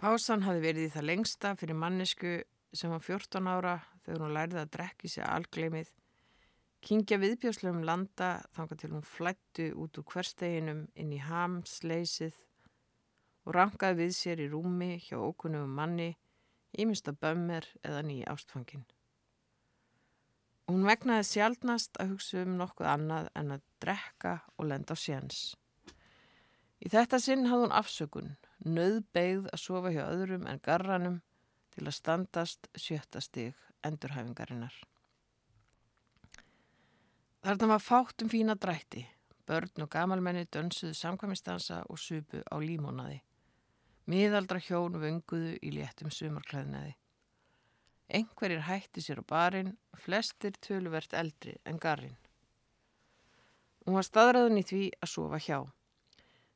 Pásan 0.03 0.43
hafði 0.45 0.65
verið 0.65 0.89
í 0.89 0.93
það 0.93 1.09
lengsta 1.09 1.53
fyrir 1.57 1.79
mannesku 1.79 2.33
sem 2.75 2.91
var 2.91 3.05
14 3.07 3.49
ára 3.49 3.75
þegar 4.05 4.25
hún 4.25 4.35
lærði 4.35 4.61
að 4.61 4.73
drekki 4.75 5.11
sig 5.13 5.25
algleimið, 5.25 5.93
kingja 6.85 7.17
viðbjóslegum 7.21 7.85
landa 7.89 8.31
þanga 8.57 8.77
til 8.81 8.91
hún 8.93 9.07
flættu 9.09 9.71
út 9.81 10.01
úr 10.01 10.09
hversteginum 10.11 10.85
inn 11.01 11.15
í 11.17 11.21
hamsleysið 11.25 12.37
og 13.45 13.57
rangaði 13.57 14.03
við 14.03 14.13
sér 14.19 14.43
í 14.45 14.51
rúmi 14.53 14.91
hjá 15.07 15.17
ókunnum 15.17 15.73
manni 15.79 16.11
ímyndst 16.77 17.09
að 17.09 17.21
bömmir 17.25 17.69
eða 17.83 18.05
nýja 18.05 18.35
ástfangin. 18.35 18.85
Hún 20.69 20.87
vegnaði 20.89 21.27
sjálfnast 21.29 21.99
að 22.01 22.15
hugsa 22.15 22.45
um 22.45 22.57
nokkuð 22.61 22.89
annað 22.89 23.29
en 23.37 23.53
að 23.57 23.67
drekka 23.85 24.39
og 24.57 24.71
lenda 24.71 24.97
á 24.97 24.99
séns. 24.99 25.43
Í 26.85 26.89
þetta 26.93 27.21
sinn 27.21 27.47
hafði 27.49 27.67
hún 27.67 27.77
afsökun, 27.81 28.33
nöðbeigð 28.65 29.51
að 29.53 29.61
sofa 29.61 29.93
hjá 29.93 30.03
öðrum 30.07 30.49
en 30.49 30.61
garranum 30.65 31.21
til 31.77 31.85
að 31.87 31.97
standast 31.99 32.69
sjötta 32.77 33.21
stig 33.25 33.55
endurhæfingarinnar. 33.85 34.75
Þarna 37.45 37.67
var 37.75 37.83
fátt 37.85 38.23
um 38.25 38.29
fína 38.33 38.55
drætti, 38.57 39.03
börn 39.45 39.83
og 39.85 39.91
gamalmenni 39.93 40.47
dönsuðu 40.49 40.95
samkvæmistansa 40.97 41.83
og 41.93 41.99
supu 42.01 42.41
á 42.41 42.57
límónaði. 42.57 43.19
Miðaldra 44.09 44.63
hjón 44.65 44.97
vönguðu 45.03 45.59
í 45.61 45.75
léttum 45.77 46.09
sumarklæðnaði. 46.09 46.95
Engverjir 48.17 48.65
hætti 48.65 49.05
sér 49.05 49.21
á 49.21 49.25
barinn, 49.29 49.75
flestir 49.93 50.57
töluvert 50.57 51.13
eldri 51.13 51.59
en 51.69 51.77
garinn. 51.77 52.17
Hún 53.85 54.01
var 54.01 54.09
staðræðun 54.09 54.65
í 54.65 54.67
því 54.73 54.83
að 55.05 55.13
sofa 55.13 55.45
hjá. 55.45 55.59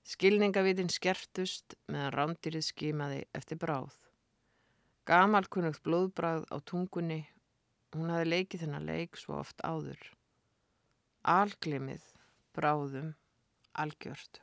Skilningavitin 0.09 0.88
skerftust 0.88 1.76
meðan 1.92 2.14
rándýrið 2.16 2.64
skimaði 2.73 3.26
eftir 3.37 3.61
bráð. 3.61 3.92
Gamalkunnugt 5.04 5.85
blóðbráð 5.85 6.49
á 6.49 6.57
tungunni, 6.64 7.26
hún 7.92 8.09
hafi 8.09 8.33
leikið 8.33 8.64
þennan 8.64 8.88
leik 8.88 9.21
svo 9.21 9.42
oft 9.45 9.61
áður. 9.61 10.00
Alglimið, 11.28 12.04
bráðum, 12.56 13.11
algjört. 13.76 14.38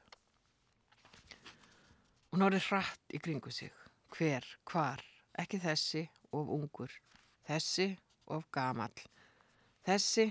Hún 2.29 2.43
horfið 2.45 2.67
hratt 2.67 3.15
í 3.15 3.21
kringu 3.25 3.49
sig. 3.49 3.71
Hver, 4.13 4.45
hvar, 4.69 5.01
ekki 5.33 5.57
þessi 5.63 6.03
of 6.29 6.51
ungur, 6.53 6.93
þessi 7.49 7.95
of 8.29 8.45
gamal, 8.53 8.93
þessi 9.87 10.27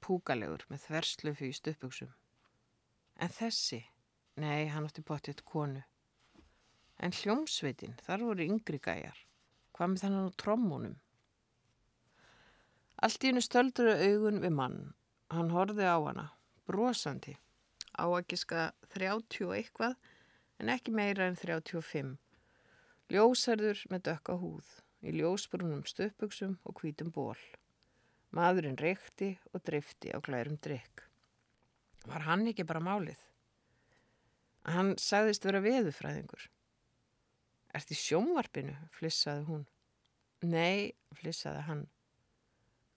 púkalegur 0.00 0.64
með 0.72 0.86
þverslufi 0.86 1.50
í 1.50 1.58
stöpuksum. 1.60 2.14
En 3.20 3.34
þessi, 3.36 3.82
nei, 4.40 4.72
hann 4.72 4.88
átti 4.88 5.04
potið 5.04 5.44
konu. 5.44 5.84
En 7.04 7.12
hljómsveitin, 7.20 7.98
þar 8.00 8.24
voru 8.30 8.48
yngri 8.48 8.80
gæjar. 8.80 9.20
Hvað 9.76 9.92
með 9.92 10.06
þannig 10.06 10.24
á 10.24 10.38
trómmunum? 10.40 10.96
Allt 13.04 13.24
í 13.24 13.28
hennu 13.28 13.44
stöldur 13.44 13.92
augun 13.92 14.40
við 14.40 14.56
mann. 14.56 14.82
Hann 15.32 15.48
horfið 15.48 15.88
á 15.88 15.96
hana, 15.96 16.26
brosandi, 16.68 17.32
á 17.96 18.04
að 18.04 18.26
giska 18.28 18.66
þrjátjú 18.92 19.54
eitthvað, 19.56 19.94
en 20.60 20.72
ekki 20.74 20.92
meira 20.92 21.24
en 21.24 21.38
35. 21.40 22.18
Ljósarður 23.08 23.80
með 23.88 24.02
dökka 24.10 24.36
húð, 24.42 24.68
í 25.00 25.14
ljósbrunum 25.16 25.86
stöpuksum 25.88 26.58
og 26.68 26.82
hvítum 26.82 27.08
ból. 27.14 27.40
Maðurinn 28.36 28.76
reykti 28.76 29.30
og 29.54 29.64
drifti 29.64 30.12
á 30.12 30.20
glærum 30.20 30.60
drikk. 30.60 31.06
Var 32.04 32.28
hann 32.28 32.44
ekki 32.52 32.68
bara 32.68 32.84
málið? 32.84 33.24
Hann 34.68 34.94
sagðist 35.00 35.48
vera 35.48 35.64
veðufræðingur. 35.64 36.44
Ert 37.72 37.88
í 37.88 37.96
sjómvarpinu? 37.96 38.76
flissaði 38.92 39.48
hún. 39.48 39.64
Nei, 40.44 40.92
flissaði 41.16 41.64
hann. 41.70 41.86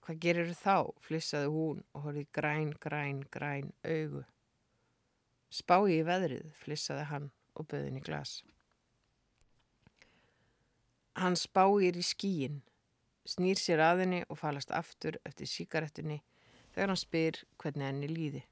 Hvað 0.06 0.20
gerir 0.22 0.52
þá? 0.54 0.94
flissaði 1.02 1.48
hún 1.50 1.80
og 1.98 2.04
horfið 2.06 2.28
græn, 2.38 2.74
græn, 2.78 3.24
græn 3.34 3.72
augu. 3.82 4.22
Spái 5.50 5.96
í 5.96 6.04
veðrið, 6.06 6.52
flissaði 6.60 7.08
hann 7.10 7.32
og 7.56 7.66
böðin 7.72 7.98
í 7.98 8.04
glas. 8.06 8.44
Hann 11.18 11.38
spáir 11.40 11.98
í 11.98 12.04
skíin, 12.06 12.60
snýr 13.26 13.58
sér 13.58 13.82
að 13.82 14.04
henni 14.04 14.22
og 14.30 14.38
falast 14.38 14.70
aftur 14.76 15.18
eftir 15.26 15.50
síkaretunni 15.50 16.20
þegar 16.76 16.92
hann 16.92 17.02
spyr 17.02 17.42
hvernig 17.58 17.88
henni 17.88 18.12
líði. 18.12 18.44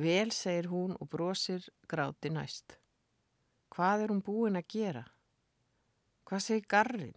Vel, 0.00 0.30
segir 0.32 0.70
hún 0.72 0.96
og 0.96 1.10
brosir 1.12 1.66
gráti 1.90 2.32
næst. 2.32 2.78
Hvað 3.68 4.06
er 4.06 4.14
hún 4.14 4.24
búin 4.24 4.56
að 4.56 4.70
gera? 4.78 5.04
Hvað 6.24 6.46
segir 6.46 6.68
garrin? 6.72 7.16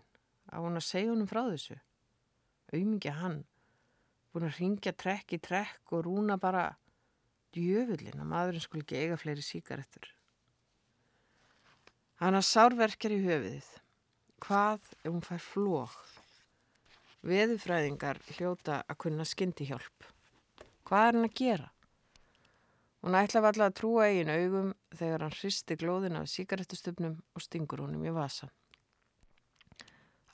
Á 0.52 0.60
hún 0.60 0.76
að 0.76 0.90
segja 0.90 1.14
honum 1.14 1.32
frá 1.32 1.46
þessu? 1.48 1.80
Auðmingja 2.76 3.14
hann, 3.22 3.38
búin 4.34 4.50
að 4.50 4.60
ringja 4.60 4.92
trekk 5.00 5.38
í 5.38 5.40
trekk 5.40 5.96
og 5.96 6.04
rúna 6.10 6.36
bara 6.42 6.68
djöfullin 7.56 8.20
að 8.20 8.32
maðurinn 8.34 8.64
skul 8.66 8.82
ekki 8.84 9.00
eiga 9.00 9.18
fleiri 9.20 9.44
síkaretur. 9.46 10.10
Hann 12.20 12.36
að 12.36 12.48
sárverkjar 12.50 13.16
í 13.16 13.22
höfiðið. 13.24 13.70
Hvað 14.44 14.92
ef 15.02 15.08
hún 15.08 15.24
fær 15.24 15.42
flóð? 15.44 15.96
Veðufræðingar 17.26 18.20
hljóta 18.36 18.82
að 18.84 19.00
kunna 19.06 19.26
skyndi 19.26 19.70
hjálp. 19.70 20.06
Hvað 20.86 21.08
er 21.08 21.18
hann 21.18 21.30
að 21.30 21.40
gera? 21.40 21.72
Hún 23.06 23.18
ætlaði 23.18 23.50
alltaf 23.50 23.66
að 23.70 23.80
trúa 23.80 24.06
eigin 24.10 24.34
augum 24.34 24.70
þegar 24.98 25.26
hann 25.26 25.36
hristi 25.40 25.78
glóðin 25.80 26.20
af 26.20 26.30
síkaretustupnum 26.30 27.18
og 27.36 27.44
stingur 27.44 27.84
honum 27.86 28.06
í 28.06 28.14
vasa. 28.14 28.52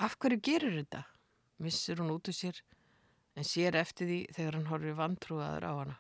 Af 0.01 0.17
hverju 0.17 0.41
gerir 0.41 0.77
þetta? 0.79 1.05
Missir 1.61 2.01
hún 2.01 2.13
út 2.15 2.29
úr 2.31 2.35
sér 2.35 2.61
en 3.37 3.47
sér 3.47 3.77
eftir 3.79 4.09
því 4.09 4.19
þegar 4.35 4.57
hann 4.57 4.69
horfir 4.71 4.97
vantrúaður 4.97 5.67
á 5.69 5.73
hana. 5.77 5.97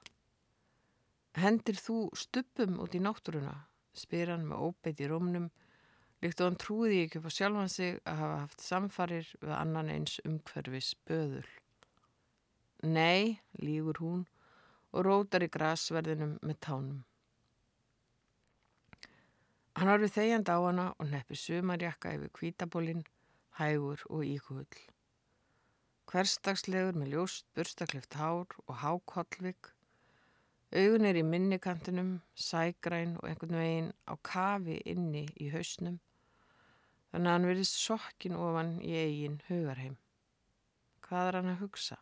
Hendir 1.39 1.77
þú 1.79 1.97
stupum 2.17 2.79
út 2.83 2.97
í 2.97 3.03
náttúruna? 3.03 3.55
spyr 3.95 4.31
hann 4.31 4.47
með 4.47 4.63
óbeitt 4.67 5.01
í 5.03 5.07
rómnum 5.11 5.49
líkt 6.21 6.41
og 6.41 6.51
hann 6.51 6.59
trúði 6.61 7.01
ekki 7.05 7.19
upp 7.19 7.27
á 7.27 7.37
sjálfan 7.37 7.71
sig 7.71 7.97
að 8.07 8.19
hafa 8.21 8.41
haft 8.43 8.63
samfarir 8.63 9.31
við 9.41 9.53
annan 9.57 9.91
eins 9.91 10.19
umhverfis 10.27 10.91
böðul. 11.09 11.47
Nei, 12.81 13.39
lígur 13.61 14.01
hún 14.01 14.25
og 14.91 15.05
rótar 15.07 15.45
í 15.45 15.49
grasverðinum 15.51 16.37
með 16.41 16.59
tánum. 16.65 17.01
Hann 19.77 19.91
orði 19.91 20.11
þegjand 20.13 20.51
á 20.51 20.57
hana 20.59 20.87
og 20.99 21.09
neppi 21.09 21.37
sumarjakka 21.39 22.15
yfir 22.17 22.33
kvítabólinn, 22.37 23.05
hægur 23.57 24.03
og 24.09 24.25
íkuhull. 24.27 24.90
Hverstagslegur 26.11 26.97
með 26.99 27.15
ljóst, 27.15 27.47
burstaklift 27.55 28.19
hár 28.19 28.51
og 28.67 28.77
hákollvik. 28.83 29.71
Augun 30.75 31.07
er 31.07 31.19
í 31.19 31.23
minnikantinum, 31.23 32.17
sægræn 32.35 33.17
og 33.21 33.27
einhvern 33.29 33.59
veginn 33.59 33.91
á 34.07 34.15
kafi 34.19 34.81
inni 34.91 35.25
í 35.39 35.51
hausnum 35.55 35.99
Þannig 37.11 37.27
að 37.27 37.35
hann 37.35 37.47
verðist 37.49 37.75
sokkin 37.75 38.37
ofan 38.39 38.77
í 38.87 38.91
eigin 38.95 39.41
hugarheim. 39.49 39.97
Hvað 41.03 41.27
er 41.27 41.37
hann 41.37 41.51
að 41.51 41.63
hugsa? 41.65 41.97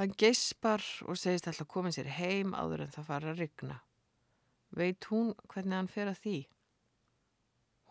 Hann 0.00 0.14
geispar 0.18 0.82
og 1.06 1.18
segist 1.20 1.46
alltaf 1.46 1.68
að 1.68 1.70
koma 1.74 1.92
sér 1.94 2.10
heim 2.16 2.56
áður 2.56 2.86
en 2.86 2.94
það 2.96 3.06
fara 3.12 3.30
að 3.30 3.42
rigna. 3.44 3.76
Veit 4.74 5.06
hún 5.12 5.30
hvernig 5.52 5.78
hann 5.78 5.90
fer 5.92 6.10
að 6.10 6.22
því? 6.24 6.36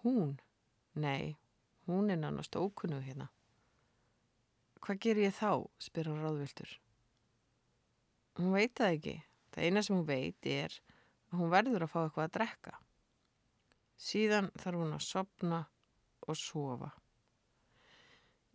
Hún? 0.03 0.35
Nei, 0.99 1.37
hún 1.87 2.11
er 2.11 2.19
nánast 2.19 2.59
ókunnuð 2.59 3.05
hérna. 3.07 3.29
Hvað 4.79 5.01
ger 5.03 5.19
ég 5.21 5.35
þá? 5.35 5.67
spyr 5.81 6.09
hann 6.11 6.21
ráðviltur. 6.23 6.71
Hún 8.39 8.53
veit 8.55 8.75
það 8.77 8.93
ekki. 8.95 9.15
Það 9.49 9.65
eina 9.65 9.83
sem 9.83 9.97
hún 9.97 10.07
veit 10.07 10.47
er 10.47 10.75
að 11.29 11.41
hún 11.41 11.51
verður 11.51 11.85
að 11.85 11.91
fá 11.91 11.99
eitthvað 12.03 12.27
að 12.27 12.35
drekka. 12.37 12.73
Síðan 13.99 14.51
þarf 14.61 14.83
hún 14.83 14.95
að 14.95 15.05
sopna 15.05 15.59
og 16.29 16.37
sofa. 16.39 16.91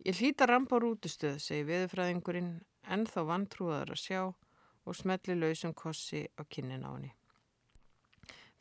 Ég 0.05 0.17
hlýta 0.19 0.47
rampa 0.49 0.79
rútustöð, 0.81 1.37
segi 1.41 1.65
viðfræðingurinn, 1.69 2.57
en 2.93 3.05
þá 3.09 3.21
vantrúðar 3.29 3.93
að 3.93 4.01
sjá 4.01 4.21
og 4.25 4.97
smelli 4.97 5.37
lausum 5.37 5.73
kossi 5.73 6.25
á 6.37 6.41
kinnin 6.45 6.85
á 6.85 6.93
henni. 6.93 7.13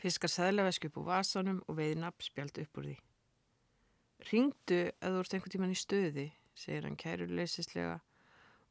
Fiskar 0.01 0.33
sæðlevesk 0.33 0.89
upp 0.89 1.01
úr 1.01 1.09
vasanum 1.11 1.61
og 1.69 1.77
veiði 1.79 2.01
nabbspjald 2.01 2.61
upp 2.63 2.81
úr 2.81 2.89
því. 2.89 2.97
Ringdu 4.31 4.81
að 5.05 5.17
þú 5.17 5.21
ert 5.21 5.37
einhvern 5.37 5.55
tíman 5.55 5.75
í 5.75 5.79
stöði, 5.79 6.27
segir 6.55 6.87
hann 6.87 6.99
kæruleysislega 7.01 7.99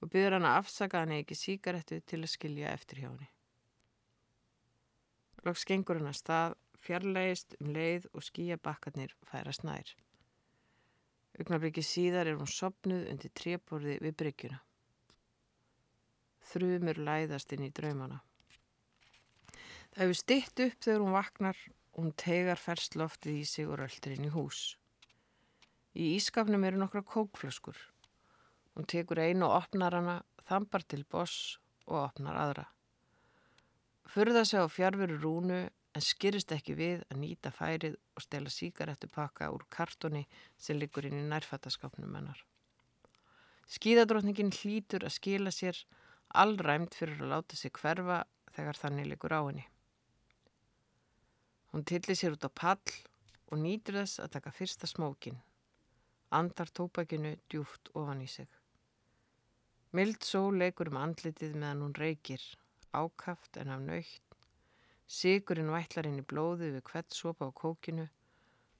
og 0.03 0.11
byrður 0.11 0.37
hann 0.37 0.49
að 0.49 0.59
afsaka 0.61 1.03
hann 1.03 1.15
ekki 1.15 1.37
síkaretu 1.37 1.99
til 2.01 2.21
að 2.23 2.33
skilja 2.33 2.73
eftir 2.75 3.03
hjá 3.03 3.09
henni. 3.09 3.29
Lóks 5.43 5.65
gengur 5.67 5.99
hann 5.99 6.11
að 6.11 6.19
stað 6.19 6.57
fjarlægist 6.83 7.55
um 7.59 7.71
leið 7.75 8.09
og 8.11 8.25
skíabakkarnir 8.27 9.15
færast 9.29 9.63
nær. 9.67 9.93
Ugnarblikið 11.39 11.87
síðar 11.87 12.29
er 12.29 12.37
hún 12.37 12.51
sopnuð 12.51 13.07
undir 13.09 13.31
tréborði 13.39 13.97
við 14.03 14.15
bryggjuna. 14.21 14.59
Þrjumur 16.51 16.99
læðast 17.07 17.55
inn 17.55 17.65
í 17.65 17.71
draumana. 17.73 18.19
Það 19.93 20.03
hefur 20.03 20.19
stitt 20.19 20.61
upp 20.67 20.85
þegar 20.85 21.03
hún 21.05 21.15
vaknar 21.15 21.59
og 21.93 21.99
hún 22.03 22.15
tegar 22.17 22.59
ferst 22.59 22.97
loftið 22.99 23.39
í 23.39 23.45
sig 23.47 23.69
og 23.69 23.79
röldur 23.79 24.15
inn 24.15 24.27
í 24.27 24.33
hús. 24.33 24.61
Í 25.93 26.15
ískapnum 26.17 26.63
eru 26.65 26.79
nokkra 26.81 27.03
kókflöskur. 27.05 27.77
Hún 28.73 28.87
tekur 28.89 29.21
einu 29.21 29.45
og 29.45 29.59
opnar 29.59 29.93
hana, 29.93 30.15
þambar 30.47 30.85
til 30.89 31.03
boss 31.05 31.59
og 31.85 31.99
opnar 32.07 32.39
aðra. 32.41 32.65
Furða 34.09 34.43
sig 34.45 34.59
á 34.61 34.67
fjárveru 34.67 35.19
rúnu 35.21 35.59
en 35.93 36.01
skyrist 36.01 36.51
ekki 36.55 36.73
við 36.77 37.03
að 37.13 37.19
nýta 37.21 37.51
færið 37.53 37.99
og 38.17 38.25
stela 38.25 38.49
síkarettupakka 38.49 39.51
úr 39.53 39.67
kartoni 39.69 40.25
sem 40.57 40.79
liggur 40.81 41.05
inn 41.05 41.19
í 41.21 41.27
nærfattaskapnum 41.29 42.17
hennar. 42.17 42.41
Skíðadrótningin 43.69 44.51
hlýtur 44.53 45.05
að 45.05 45.15
skila 45.19 45.53
sér 45.53 45.77
allræmt 46.33 46.97
fyrir 46.97 47.21
að 47.21 47.31
láta 47.35 47.57
sig 47.57 47.73
hverfa 47.77 48.23
þegar 48.57 48.81
þannig 48.81 49.11
liggur 49.13 49.37
á 49.37 49.41
henni. 49.45 49.65
Hún 51.73 51.85
tilli 51.89 52.17
sér 52.17 52.35
út 52.35 52.45
á 52.45 52.51
pall 52.53 52.97
og 53.53 53.61
nýtur 53.61 54.01
þess 54.01 54.21
að 54.21 54.33
taka 54.35 54.53
fyrsta 54.53 54.89
smókin. 54.89 55.37
Andar 56.33 56.69
tópakinu 56.73 57.35
djúft 57.47 57.93
ofan 57.93 58.25
í 58.25 58.29
sig. 58.29 58.49
Mild 59.93 60.23
sól 60.25 60.57
leikur 60.57 60.89
um 60.89 61.01
andlitið 61.05 61.55
meðan 61.55 61.83
hún 61.85 61.97
reykir, 61.97 62.43
ákaft 62.93 63.61
en 63.61 63.73
af 63.75 63.83
nöytt 63.85 64.33
Sigurinn 65.13 65.69
vætlar 65.69 66.07
inn 66.09 66.21
í 66.21 66.25
blóðu 66.25 66.71
við 66.73 66.83
hvert 66.87 67.13
sopa 67.13 67.45
á 67.45 67.51
kókinu, 67.53 68.07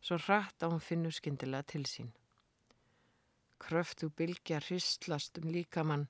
svo 0.01 0.17
hratt 0.25 0.63
að 0.63 0.71
hún 0.73 0.81
finnur 0.81 1.13
skindilega 1.13 1.67
til 1.73 1.83
sín. 1.89 2.09
Kröftu 3.61 4.09
bylgja 4.09 4.57
hristlast 4.63 5.37
um 5.39 5.51
líkamann, 5.53 6.07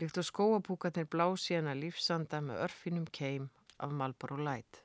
líkt 0.00 0.18
á 0.18 0.22
skóapúkarnir 0.26 1.06
blási 1.12 1.54
hana 1.54 1.76
lífsanda 1.78 2.40
með 2.44 2.64
örfinum 2.66 3.06
keim 3.20 3.48
af 3.78 3.94
Malbor 3.94 4.34
og 4.36 4.44
Læt. 4.48 4.82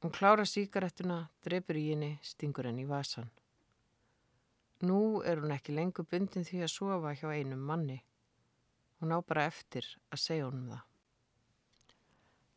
Hún 0.00 0.14
klára 0.14 0.46
síkarettuna, 0.46 1.26
drefur 1.44 1.76
í 1.76 1.90
henni, 1.90 2.12
stingur 2.22 2.70
henni 2.70 2.86
í 2.86 2.88
vasan. 2.88 3.28
Nú 4.80 5.20
er 5.28 5.42
hún 5.42 5.52
ekki 5.52 5.74
lengur 5.76 6.06
bundin 6.08 6.46
því 6.46 6.62
að 6.64 6.72
sofa 6.72 7.12
hjá 7.12 7.28
einum 7.36 7.60
manni. 7.68 7.98
Hún 9.00 9.12
á 9.12 9.20
bara 9.20 9.44
eftir 9.48 9.84
að 10.08 10.22
segja 10.22 10.46
honum 10.46 10.70
það. 10.72 10.86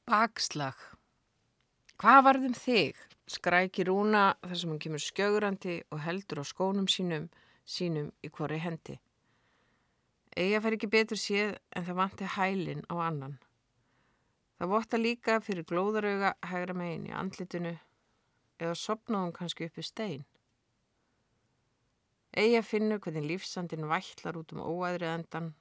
Bakslag. 0.08 0.80
Hvað 2.00 2.22
varðum 2.28 2.56
þig? 2.56 2.98
Skrækir 3.34 3.88
Rúna 3.88 4.24
þar 4.42 4.58
sem 4.60 4.72
hann 4.72 4.82
kemur 4.84 5.04
skjögrandi 5.04 5.76
og 5.92 6.02
heldur 6.04 6.44
á 6.44 6.46
skónum 6.48 6.90
sínum, 6.92 7.30
sínum 7.64 8.12
í 8.24 8.32
hvori 8.32 8.60
hendi. 8.60 8.98
Ega 10.36 10.60
fer 10.64 10.76
ekki 10.76 10.90
betur 10.92 11.20
séð 11.20 11.56
en 11.76 11.88
það 11.88 12.00
vanti 12.00 12.28
hælin 12.36 12.84
á 12.92 12.96
annan. 13.04 13.38
Það 14.60 14.72
votta 14.72 15.00
líka 15.00 15.40
fyrir 15.44 15.68
glóðarauga 15.68 16.34
hægra 16.50 16.76
megin 16.76 17.10
í 17.12 17.16
andlitinu 17.16 17.74
eða 18.60 18.76
sopnaðum 18.80 19.34
kannski 19.36 19.68
uppi 19.68 19.84
stein. 19.84 20.24
Ega 22.34 22.63
finnur 22.65 22.98
hvernig 22.98 23.28
lífsandin 23.30 23.86
vætlar 23.86 24.39
út 24.39 24.56
um 24.56 24.63
óæðri 24.65 25.06
endan. 25.06 25.52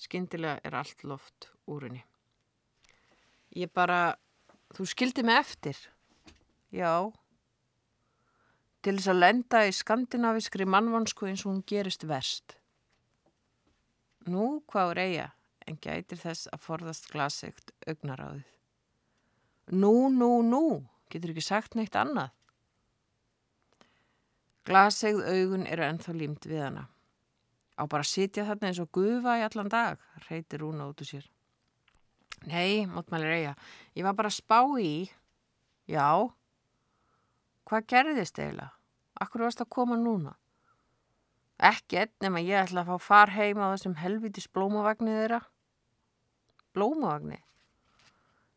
Skindilega 0.00 0.60
er 0.64 0.76
allt 0.78 1.04
loft 1.04 1.50
úr 1.68 1.84
henni. 1.84 2.00
Ég 3.52 3.68
bara, 3.68 4.16
þú 4.72 4.86
skildi 4.88 5.24
mig 5.26 5.36
eftir. 5.36 5.76
Já. 6.72 7.12
Til 8.82 8.96
þess 8.96 9.12
að 9.12 9.20
lenda 9.20 9.60
í 9.68 9.76
skandinaviskri 9.76 10.64
mannvansku 10.64 11.28
eins 11.28 11.44
og 11.44 11.52
hún 11.52 11.62
gerist 11.68 12.08
verst. 12.08 12.56
Nú, 14.32 14.62
hvað 14.70 14.94
er 14.94 15.02
eiga, 15.02 15.28
en 15.68 15.76
gætir 15.76 16.18
þess 16.18 16.48
að 16.54 16.64
forðast 16.64 17.10
glasegt 17.12 17.74
augnaráðið. 17.86 18.48
Nú, 19.76 20.08
nú, 20.10 20.40
nú, 20.46 20.64
getur 21.12 21.34
ekki 21.34 21.44
sagt 21.44 21.76
neitt 21.76 21.94
annað. 21.98 22.32
Glasegð 24.68 25.24
augun 25.26 25.64
eru 25.66 25.82
ennþá 25.86 26.12
límt 26.14 26.46
við 26.46 26.62
hana. 26.62 26.84
Á 27.74 27.82
bara 27.90 28.04
að 28.04 28.12
sitja 28.12 28.44
þarna 28.46 28.68
eins 28.68 28.82
og 28.82 28.90
gufa 28.94 29.38
í 29.40 29.46
allan 29.46 29.70
dag, 29.72 29.98
reytir 30.28 30.62
hún 30.62 30.82
át 30.84 31.02
úr 31.02 31.08
sér. 31.08 31.24
Nei, 32.46 32.86
mótmælir 32.86 33.34
eiga, 33.34 33.56
ég 33.94 34.06
var 34.06 34.14
bara 34.18 34.30
að 34.30 34.38
spá 34.38 34.60
í. 34.78 35.10
Já. 35.90 36.30
hvað 37.66 37.86
gerðist 37.90 38.38
eiginlega? 38.38 38.70
Akkur 39.18 39.44
varst 39.46 39.60
að 39.62 39.70
koma 39.74 39.96
núna? 39.98 40.36
Ekki 41.62 41.98
enn 42.02 42.14
nema 42.24 42.42
ég 42.42 42.58
ætla 42.58 42.82
að 42.82 42.90
fá 42.90 43.06
far 43.06 43.30
heima 43.34 43.70
á 43.70 43.72
þessum 43.74 43.98
helvitis 43.98 44.48
blómavagnir 44.50 45.18
þeirra. 45.20 45.40
Blómavagni? 46.74 47.38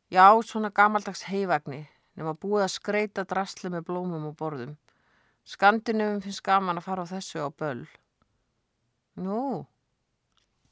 Já, 0.09 0.29
svona 0.41 0.69
gamaldags 0.69 1.25
heivagni, 1.29 1.83
nema 2.15 2.33
búið 2.33 2.65
að 2.65 2.75
skreita 2.77 3.25
drasli 3.27 3.69
með 3.73 3.85
blómum 3.89 4.29
og 4.29 4.37
borðum. 4.39 4.77
Skandinum 5.45 6.21
finnst 6.25 6.41
gaman 6.45 6.79
að 6.81 6.87
fara 6.87 7.05
á 7.05 7.11
þessu 7.13 7.43
á 7.45 7.49
böll. 7.53 7.85
Nú, 9.21 9.65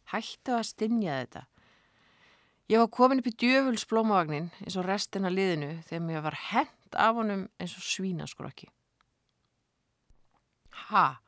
hættu 0.10 0.56
að 0.58 0.70
stinja 0.72 1.20
þetta. 1.22 1.44
Ég 2.72 2.80
var 2.82 2.90
komin 2.96 3.20
upp 3.22 3.28
í 3.30 3.36
djöfuls 3.38 3.84
blómavagnin 3.86 4.48
eins 4.64 4.78
og 4.80 4.88
restina 4.88 5.30
liðinu 5.30 5.76
þegar 5.86 6.06
mér 6.08 6.24
var 6.26 6.38
hent 6.50 6.98
af 6.98 7.20
honum 7.20 7.44
eins 7.62 7.76
og 7.78 7.86
svínaskrokki. 7.86 8.70
Ha? 10.90 11.20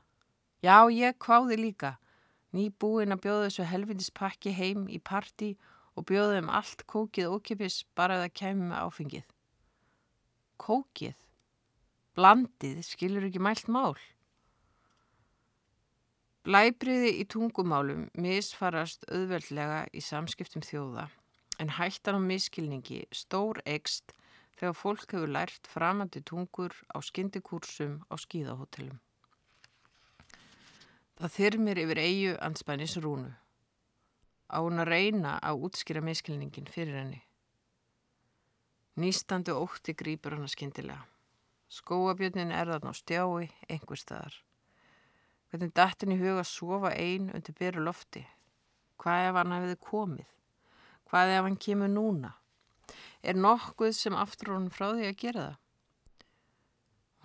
Já, 0.66 0.90
ég 0.90 1.20
kváði 1.22 1.60
líka. 1.60 1.96
Nýbúin 2.56 3.14
að 3.14 3.26
bjóða 3.28 3.48
þessu 3.50 3.68
helvindispakki 3.70 4.56
heim 4.56 4.88
í 4.90 4.98
parti 4.98 5.52
og 5.94 6.08
bjóða 6.10 6.40
um 6.42 6.50
allt 6.50 6.86
kókið 6.90 7.36
ókipis 7.36 7.84
bara 7.94 8.18
að 8.18 8.26
það 8.26 8.36
kemur 8.42 8.72
með 8.72 8.82
áfengið. 8.88 9.30
Kókið? 10.66 11.25
Blandið 12.16 12.80
skilur 12.88 13.26
ekki 13.28 13.42
mælt 13.44 13.68
mál. 13.68 13.98
Blæbriði 16.46 17.10
í 17.20 17.24
tungumálum 17.28 18.06
misfarast 18.22 19.04
auðveldlega 19.10 19.82
í 19.92 20.04
samskiptum 20.06 20.64
þjóða 20.64 21.10
en 21.60 21.72
hættan 21.76 22.20
á 22.20 22.22
miskilningi 22.22 23.02
stór 23.12 23.60
ekst 23.66 24.14
þegar 24.60 24.78
fólk 24.80 25.16
hefur 25.16 25.32
lært 25.32 25.68
framandi 25.68 26.22
tungur 26.24 26.76
á 26.96 27.04
skyndikursum 27.04 27.98
á 28.08 28.16
skíðahotellum. 28.20 29.00
Það 31.16 31.36
þyrmir 31.36 31.82
yfir 31.84 32.02
eigu 32.04 32.36
anspænis 32.44 32.96
rúnu. 33.00 33.32
Á 34.52 34.60
hún 34.62 34.80
að 34.84 34.92
reyna 34.92 35.36
að 35.44 35.68
útskýra 35.68 36.04
miskilningin 36.04 36.72
fyrir 36.72 37.00
henni. 37.00 37.22
Nýstandi 39.00 39.52
ótti 39.52 39.96
grýpur 39.98 40.36
hann 40.36 40.48
að 40.48 40.56
skindilega. 40.56 41.04
Skóabjörnin 41.72 42.54
er 42.54 42.70
þarna 42.70 42.94
á 42.94 42.96
stjái, 42.96 43.50
einhver 43.70 44.00
staðar. 44.00 44.38
Hvernig 45.50 45.74
dattin 45.74 46.14
í 46.14 46.20
huga 46.20 46.44
sofa 46.46 46.92
einn 46.94 47.32
undir 47.34 47.56
beru 47.58 47.84
lofti? 47.86 48.26
Hvað 49.02 49.28
ef 49.30 49.38
hann 49.40 49.54
hefði 49.56 49.78
komið? 49.90 50.32
Hvað 51.10 51.34
ef 51.36 51.46
hann 51.48 51.62
kemur 51.66 51.92
núna? 51.92 52.32
Er 53.26 53.38
nokkuð 53.40 53.94
sem 53.98 54.18
aftur 54.18 54.54
honum 54.54 54.74
frá 54.74 54.92
því 54.94 55.10
að 55.10 55.22
gera 55.22 55.46
það? 55.46 55.62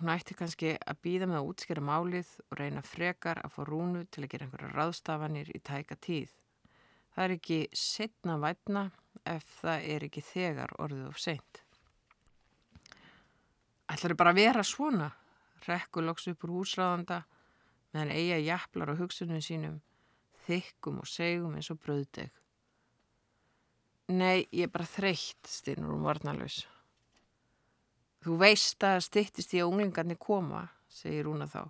Hún 0.01 0.09
ætti 0.15 0.33
kannski 0.33 0.69
að 0.89 1.01
býða 1.05 1.27
með 1.29 1.37
að 1.37 1.49
útskjara 1.51 1.81
málið 1.85 2.29
og 2.47 2.55
reyna 2.57 2.81
frekar 2.81 3.43
að 3.45 3.53
fá 3.53 3.61
rúnu 3.69 3.99
til 4.09 4.23
að 4.23 4.31
gera 4.31 4.47
einhverja 4.47 4.71
ráðstafanir 4.73 5.51
í 5.53 5.61
tæka 5.61 5.97
tíð. 6.01 6.31
Það 7.13 7.25
er 7.27 7.33
ekki 7.35 7.59
setna 7.77 8.39
vætna 8.41 8.87
ef 9.29 9.45
það 9.59 9.85
er 9.93 10.07
ekki 10.07 10.23
þegar 10.25 10.73
orðið 10.81 11.05
of 11.11 11.21
seint. 11.21 11.60
Ætlar 13.91 14.15
bara 14.15 14.31
að 14.31 14.39
vera 14.39 14.63
svona? 14.63 15.09
Rekku 15.67 16.01
loks 16.01 16.29
upp 16.31 16.45
úr 16.47 16.55
húsráðanda 16.61 17.21
meðan 17.91 18.13
eiga 18.15 18.37
jaflar 18.39 18.93
á 18.95 18.99
hugsunum 18.99 19.41
sínum, 19.43 19.81
þykkum 20.47 21.01
og 21.03 21.09
segum 21.11 21.57
eins 21.59 21.69
og 21.73 21.81
bröðdeg. 21.83 22.31
Nei, 24.11 24.47
ég 24.51 24.67
er 24.67 24.71
bara 24.71 24.87
þreytt, 24.87 25.43
styrnur 25.47 25.93
hún 25.93 26.07
varnalus. 26.07 26.63
Þú 28.21 28.37
veist 28.41 28.83
að 28.85 29.03
stittist 29.05 29.53
í 29.55 29.61
að 29.61 29.71
unglingarnir 29.71 30.19
koma, 30.21 30.65
segir 30.91 31.29
hún 31.29 31.43
að 31.45 31.55
þá. 31.55 31.63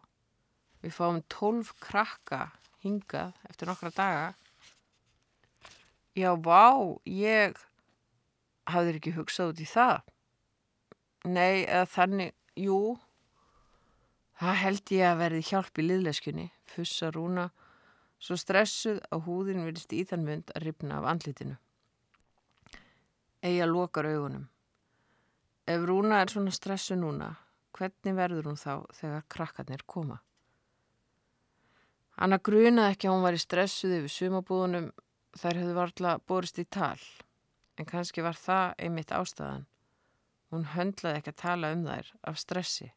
Við 0.82 0.96
fáum 0.96 1.20
tólf 1.30 1.74
krakka 1.82 2.48
hingað 2.82 3.36
eftir 3.50 3.70
nokkra 3.70 3.92
daga. 3.94 4.32
Já, 6.18 6.34
vá, 6.36 6.98
ég 7.06 7.56
hafði 8.68 8.98
ekki 8.98 9.14
hugsað 9.16 9.54
út 9.54 9.62
í 9.64 9.70
það. 9.70 10.02
Nei, 11.30 11.66
eða 11.68 11.86
þannig, 11.86 12.32
jú, 12.58 12.98
það 14.42 14.62
held 14.64 14.94
ég 14.96 15.06
að 15.06 15.20
verði 15.20 15.42
hjálp 15.52 15.82
í 15.82 15.86
liðleskunni, 15.86 16.48
fussa 16.66 17.12
rúna, 17.14 17.52
svo 18.22 18.38
stressuð 18.38 19.04
að 19.14 19.28
húðin 19.28 19.68
vilist 19.68 19.94
í 19.94 20.02
þann 20.08 20.26
mynd 20.26 20.56
að 20.56 20.66
ripna 20.66 20.98
af 20.98 21.12
andlitinu. 21.12 21.60
Að 23.42 23.64
lokar 23.70 24.06
augunum. 24.10 24.50
Ef 25.66 25.86
Rúna 25.86 26.20
er 26.22 26.30
svona 26.30 26.52
stressu 26.52 26.98
núna, 26.98 27.30
hvernig 27.78 28.16
verður 28.18 28.50
hún 28.50 28.58
þá 28.60 28.84
þegar 28.98 29.26
krakkarnir 29.30 29.84
koma? 29.86 30.18
Hanna 32.18 32.38
grunaði 32.42 32.96
ekki 32.96 33.08
að 33.10 33.16
hún 33.16 33.26
var 33.26 33.38
í 33.38 33.42
stressuði 33.42 34.02
við 34.04 34.14
sumabúðunum 34.16 34.90
þær 35.38 35.60
hefðu 35.62 35.76
varðla 35.78 36.16
borist 36.28 36.60
í 36.62 36.66
tal, 36.66 37.00
en 37.78 37.88
kannski 37.88 38.26
var 38.26 38.38
það 38.38 38.74
einmitt 38.84 39.14
ástæðan. 39.16 39.68
Hún 40.52 40.68
höndlaði 40.74 41.22
ekki 41.22 41.32
að 41.32 41.42
tala 41.42 41.72
um 41.76 41.86
þær 41.88 42.10
af 42.28 42.40
stressi. 42.42 42.90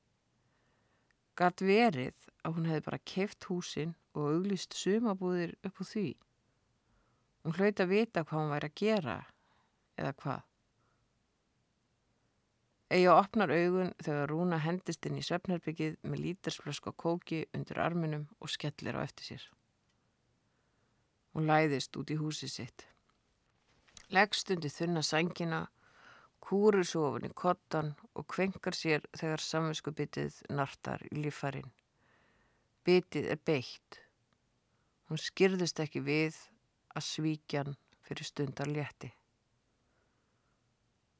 Gatt 1.38 1.62
verið 1.62 2.28
að 2.46 2.56
hún 2.56 2.66
hefði 2.70 2.86
bara 2.88 3.04
keft 3.10 3.46
húsin 3.50 3.94
og 4.14 4.30
auglist 4.32 4.74
sumabúðir 4.78 5.54
upp 5.66 5.80
úr 5.82 5.90
því. 5.90 6.08
Hún 7.44 7.56
hlauti 7.58 7.84
að 7.84 7.94
vita 7.94 8.24
hvað 8.24 8.40
hún 8.40 8.52
væri 8.54 8.70
að 8.70 8.76
gera 8.80 9.16
eða 10.00 10.12
hvað. 10.22 10.42
Egi 12.94 13.08
opnar 13.10 13.50
augun 13.50 13.92
þegar 14.04 14.30
Rúna 14.30 14.58
hendist 14.62 15.06
inn 15.08 15.18
í 15.18 15.24
svefnherbyggið 15.24 15.96
með 16.06 16.20
lítarsflösk 16.28 16.90
og 16.90 16.96
kóki 17.00 17.40
undir 17.56 17.80
arminum 17.82 18.28
og 18.38 18.52
skellir 18.52 18.94
á 18.94 19.02
eftir 19.02 19.32
sér. 19.32 19.46
Hún 21.34 21.48
læðist 21.50 21.96
út 21.98 22.12
í 22.14 22.18
húsi 22.20 22.46
sitt. 22.46 22.86
Leggst 24.14 24.52
undir 24.54 24.70
þunna 24.70 25.02
sængina, 25.02 25.64
kúrur 26.44 26.84
svo 26.86 27.08
ofin 27.08 27.30
í 27.30 27.34
kottan 27.34 27.94
og 28.12 28.26
kvenkar 28.30 28.76
sér 28.76 29.04
þegar 29.16 29.42
samvinsku 29.42 29.94
bitið 29.96 30.42
nartar 30.52 31.04
í 31.10 31.24
lífærin. 31.24 31.70
Bitið 32.84 33.30
er 33.32 33.40
beitt. 33.40 34.00
Hún 35.08 35.20
skyrðist 35.20 35.80
ekki 35.80 36.04
við 36.04 36.36
að 36.94 37.06
svíkjan 37.08 37.76
fyrir 38.04 38.28
stundar 38.28 38.68
létti. 38.68 39.10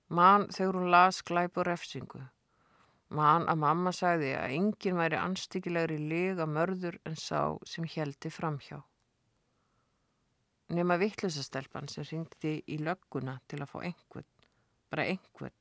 Man 0.08 0.48
þegar 0.52 0.78
hún 0.78 0.90
las 0.92 1.22
glæp 1.24 1.56
og 1.58 1.68
refsingu. 1.70 2.20
Man 3.14 3.46
að 3.48 3.60
mamma 3.62 3.92
sagði 3.94 4.32
að 4.36 4.56
enginn 4.58 4.98
væri 4.98 5.16
anstíkilegri 5.20 5.96
lega 6.00 6.46
mörður 6.50 6.98
en 7.08 7.16
sá 7.16 7.56
sem 7.68 7.86
heldi 7.96 8.30
framhjá. 8.32 8.82
Nefna 10.74 10.96
vittlusastelpan 11.00 11.88
sem 11.92 12.06
ringdi 12.08 12.54
í 12.66 12.78
lögguna 12.80 13.36
til 13.48 13.60
að 13.62 13.70
fá 13.72 13.78
einhvern, 13.84 14.28
bara 14.94 15.08
einhvern, 15.10 15.54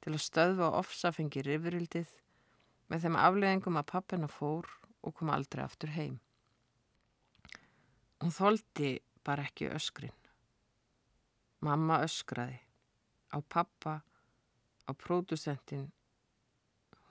til 0.00 0.14
að 0.16 0.24
stöðva 0.24 0.70
ofsafengir 0.78 1.50
yfirildið 1.52 2.16
með 2.88 3.04
þeim 3.04 3.20
afleðingum 3.20 3.76
að 3.76 3.90
pappina 3.92 4.30
fór 4.32 4.70
og 5.04 5.14
kom 5.18 5.32
aldrei 5.34 5.60
aftur 5.66 5.92
heim. 5.92 6.16
Hún 8.20 8.32
þóldi 8.32 8.94
bara 9.24 9.44
ekki 9.44 9.68
öskrin. 9.68 10.16
Mamma 11.60 12.00
öskraði 12.06 12.56
á 13.30 13.38
pappa, 13.44 14.00
á 14.88 14.90
pródusentin. 14.96 15.92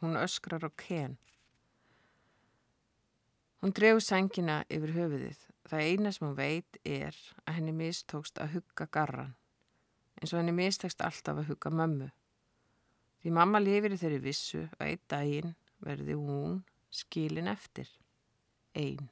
Hún 0.02 0.18
öskrar 0.18 0.66
á 0.66 0.72
ken. 0.74 1.18
Hún 3.62 3.76
drefur 3.76 4.04
sengina 4.04 4.64
yfir 4.72 4.96
höfuðið. 4.96 5.40
Það 5.70 5.86
eina 5.86 6.12
sem 6.12 6.28
hún 6.28 6.38
veit 6.38 6.80
er 6.84 7.16
að 7.46 7.60
henni 7.60 7.76
mistókst 7.76 8.40
að 8.42 8.58
hugga 8.58 8.88
garran. 8.90 9.36
Eins 10.20 10.34
og 10.34 10.42
henni 10.42 10.56
mistekst 10.56 11.02
alltaf 11.02 11.40
að 11.40 11.54
hugga 11.54 11.72
mömmu. 11.74 12.10
Því 13.20 13.32
mamma 13.36 13.60
lifir 13.60 13.96
í 13.96 14.00
þeirri 14.00 14.20
vissu 14.24 14.66
að 14.78 14.86
einn 14.92 15.06
daginn 15.12 15.56
verði 15.84 16.16
hún 16.20 16.60
skilin 16.92 17.50
eftir. 17.52 17.90
Einn. 18.76 19.10